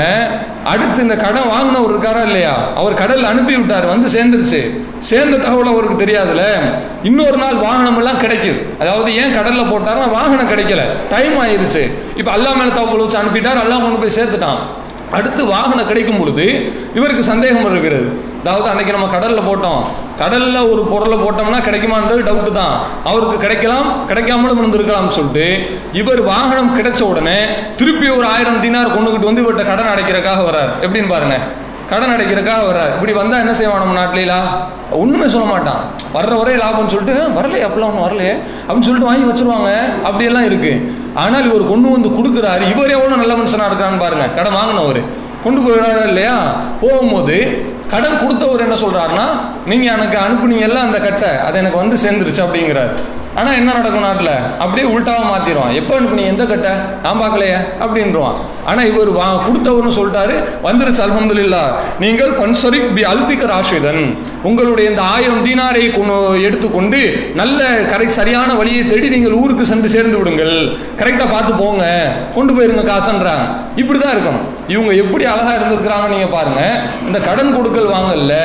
[0.71, 2.53] அடுத்து இந்த கடன் வாங்கினவர் இருக்காரா இல்லையா?
[2.75, 4.61] அவர் கடலில் அனுப்பி விட்டார் வந்து சேர்ந்துருச்சு.
[4.99, 6.43] சேர்ந்த தகவல் அவருக்கு தெரியாதுல்ல
[7.03, 8.59] இன்னொரு நாள் வாகனம் எல்லாம் கிடைக்குது.
[8.79, 10.83] அதாவது ஏன் கடல்ல போட்டாரோ வாகனம் கிடைக்கல.
[11.09, 11.83] டைம் ஆயிருச்சு.
[12.15, 14.59] இப்போ அல்லா மேல தகவல் வச்சு அனுப்பிட்டார் அல்லாம கொண்டு போய் சேர்த்துட்டான்.
[15.11, 19.81] அடுத்து வாகனம் கிடைக்கும் பொழுது இவருக்கு சந்தேகம் இருக்கிறது அதாவது அன்னைக்கு நம்ம கடல்ல போட்டோம்.
[20.21, 22.73] கடல்ல ஒரு பொருளை போட்டோம்னா கிடைக்குமான்றது டவுட்டு தான்.
[23.03, 25.45] அவருக்கு கிடைக்கலாம் கிடைக்காமலும் இருந்திருக்கலாம்னு சொல்லிட்டு
[25.91, 27.37] இவர் வாகனம் கிடைச்ச உடனே
[27.75, 30.71] திருப்பி ஒரு ஆயிரம் தினார் கொண்டுகிட்டு வந்து இவர்கிட்ட கடன் அடைக்கிறக்காக வர்றார்.
[30.81, 31.37] எப்படின்னு பாருங்க.
[31.89, 32.91] கடன் அடைக்கிறக்காக வர்றார்.
[32.93, 34.39] இப்படி வந்தா என்ன செய்வான் நம்ம நாட்டிலா
[34.91, 35.81] ஒண்ணுமே சொல்ல மாட்டான்.
[36.13, 38.35] வர்ற ஒரே லாபம்னு சொல்லிட்டு வரலையே அப்பெல்லாம் ஒன்றும் வரலையே.
[38.67, 39.71] அப்படின்னு சொல்லிட்டு வாங்கி வச்சிருவாங்க.
[40.03, 40.93] அப்படியெல்லாம் இருக்கு.
[41.13, 42.61] ஆனால் இவர் கொண்டு வந்து கொடுக்குறாரு.
[42.73, 44.27] இவர் எவ்வளோ நல்ல மனுஷனா இருக்கிறான்னு பாருங்க.
[44.27, 45.01] கடன் வாங்கினவர்.
[45.43, 46.35] கொண்டு போயிடாரு இல்லையா?
[46.81, 47.37] போகும்போது
[47.91, 49.25] கடன் கொடுத்தவர் என்ன சொல்கிறாருன்னா
[49.71, 52.93] நீங்கள் எனக்கு அனுப்புனீங்கல்ல அந்த கட்டை அது எனக்கு வந்து சேர்ந்துருச்சு அப்படிங்கிறார்.
[53.39, 54.33] ஆனால் என்ன நடக்கும் நாட்டில்?
[54.63, 56.33] அப்படியே உள்டாவை மாற்றிடுவான் எப்போ அனுப்புனீங்க?
[56.33, 56.71] எந்த கட்டை?
[57.03, 58.35] நான் பார்க்கலையே அப்படின்றான்
[58.69, 60.35] ஆனால் இவர் வா கொடுத்தவர்னு சொல்லிட்டாரு.
[60.65, 61.63] வந்துருச்சு அல்ஹம்துலில்லா.
[62.03, 64.03] நீங்கள் பன்சரிக் பி அல்பிகர் ஆஷிதன்
[64.49, 66.17] உங்களுடைய இந்த ஆயிரம் தீனாரை கொண்டு
[66.47, 67.01] எடுத்துக்கொண்டு
[67.41, 70.55] நல்ல கரெக்ட் சரியான வழியை தேடி நீங்கள் ஊருக்கு சென்று சேர்ந்து விடுங்கள்.
[71.01, 71.85] கரெக்டாக பார்த்து போங்க.
[72.37, 73.47] கொண்டு போயிருங்க காசுன்றாங்க.
[73.81, 74.45] இப்படி தான் இருக்கணும்.
[74.67, 76.61] இவங்க எப்படி அழகா இருந்திருக்கிறாங்க நீங்க பாருங்க.
[77.07, 78.35] இந்த கடன் கொடுக்கல் வாங்கல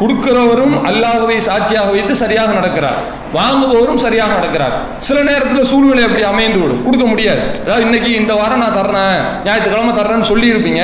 [0.00, 3.00] கொடுக்கிறவரும் அல்லாஹ்வை சாட்சியாக வைத்து சரியாக நடக்கிறார்.
[3.34, 4.72] வாங்குபவரும் சரியாக நடக்கிறார்.
[5.08, 7.42] சில நேரத்தில் சூழ்நிலை அப்படி அமைந்து விடும் கொடுக்க முடியாது.
[7.64, 9.18] அதாவது இன்னைக்கு இந்த வாரம் நான் தர்றேன்.
[9.46, 10.82] ஞாயிற்றுக்கிழமை தர்றேன்னு சொல்லியிருப்பீங்க.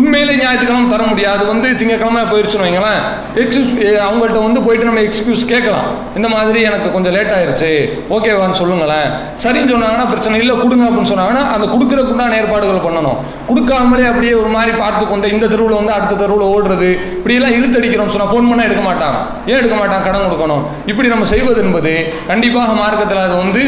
[0.00, 1.42] உண்மையிலே ஞாயிற்றுக்கிழமை தர முடியாது.
[1.52, 3.00] வந்து திங்கக்கிழமை போயிடுச்சுன்னு வைங்களேன்.
[3.42, 3.70] எக்ஸ்கியூஸ்
[4.06, 5.86] அவங்கள்ட்ட வந்து போயிட்டு நம்ம எக்ஸ்கியூஸ் கேட்கலாம்.
[6.18, 7.70] இந்த மாதிரி எனக்கு கொஞ்சம் லேட் ஆயிருச்சு.
[8.16, 9.08] ஓகேவான்னு சொல்லுங்களேன்.
[9.44, 10.56] சரின்னு சொன்னாங்கன்னா பிரச்சனை இல்லை.
[10.64, 13.18] கொடுங்க அப்படின்னு சொன்னாங்கன்னா அந்த கொடுக்குறதுக்குண்டான ஏற்பாடுகள் பண்ணணும்.
[13.48, 16.90] கொடுக்காமலே அப்படியே ஒரு மாதிரி பார்த்து கொண்டு இந்த தெருவில் வந்து அடுத்த தெருவில் ஓடுறது.
[17.16, 19.16] இப்படியெல்லாம் இழுத்தடிக்கிறோம் சொன்னால் ஃபோன் பண்ணால் எடுக்க மாட்டான்.
[19.50, 20.02] ஏன் எடுக்க மாட்டான்?
[20.06, 20.62] கடன் கொடுக்கணும்.
[20.90, 21.92] இப்படி நம்ம செய்வது என்பது
[22.30, 23.62] கண்டிப்பாக மார்க்கத்தில் அது வந்து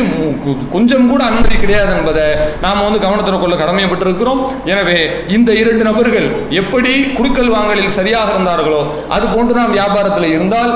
[0.74, 2.27] கொஞ்சம் கூட அனுமதி கிடையாது என்பதை
[2.64, 4.40] நாம் வந்து கவனத்தில் கொள்ள கடமைப்பட்டிருக்கிறோம்
[4.72, 4.98] எனவே
[5.37, 6.27] இந்த இரண்டு நபர்கள்
[6.61, 8.81] எப்படி குடுக்கல் வாங்கலில் சரியாக இருந்தார்களோ
[9.16, 10.72] அது போன்று நாம் வியாபாரத்தில் இருந்தால்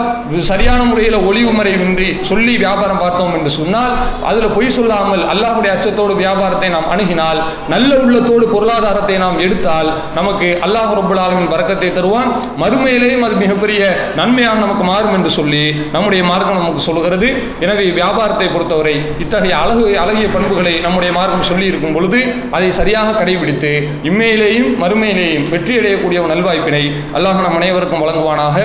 [0.51, 3.95] சரியான முறையில் ஒளிவு மறைவின்றி சொல்லி வியாபாரம் பார்த்தோம் என்று சொன்னால்
[4.31, 7.41] அதில் பொய் சொல்லாமல் அல்லாஹுடைய அச்சத்தோடு வியாபாரத்தை நாம் அணுகினால்
[7.75, 12.31] நல்ல உள்ளத்தோடு பொருளாதாரத்தை நாம் எடுத்தால் நமக்கு அல்லாஹ் ரப்புல் ஆலமின் பறக்கத்தை தருவான்.
[12.63, 13.83] மறுமையிலேயும் அது மிகப்பெரிய
[14.19, 15.63] நன்மையாக நமக்கு மாறும் என்று சொல்லி
[15.95, 17.29] நம்முடைய மார்க்கம் நமக்கு சொல்கிறது
[17.61, 22.21] எனவே வியாபாரத்தை பொறுத்தவரை இத்தகைய அழகு அழகிய பண்புகளை நம்முடைய மார்க்கம் சொல்லி இருக்கும் பொழுது
[22.57, 23.73] அதை சரியாக கடைபிடித்து
[24.11, 26.85] இம்மையிலேயும் மறுமையிலேயும் வெற்றியடையக்கூடிய ஒரு நல்வாய்ப்பினை
[27.17, 28.57] அல்லாஹ் நம் அனைவருக்கும் வழங்குவானாக.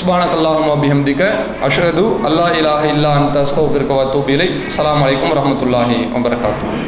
[0.00, 1.22] சுபானக்கல்லாஹும் அபிஹம்திக்க
[1.68, 4.48] அஷ்ஹது அல்லா இலாஹ இல்லா அந்த அஸ்தௌபிற்க வத்தூபிலை
[4.80, 6.78] அலாம் வலைக்கம் வரமத்துல்லாஹி வபரகாத்துஹு.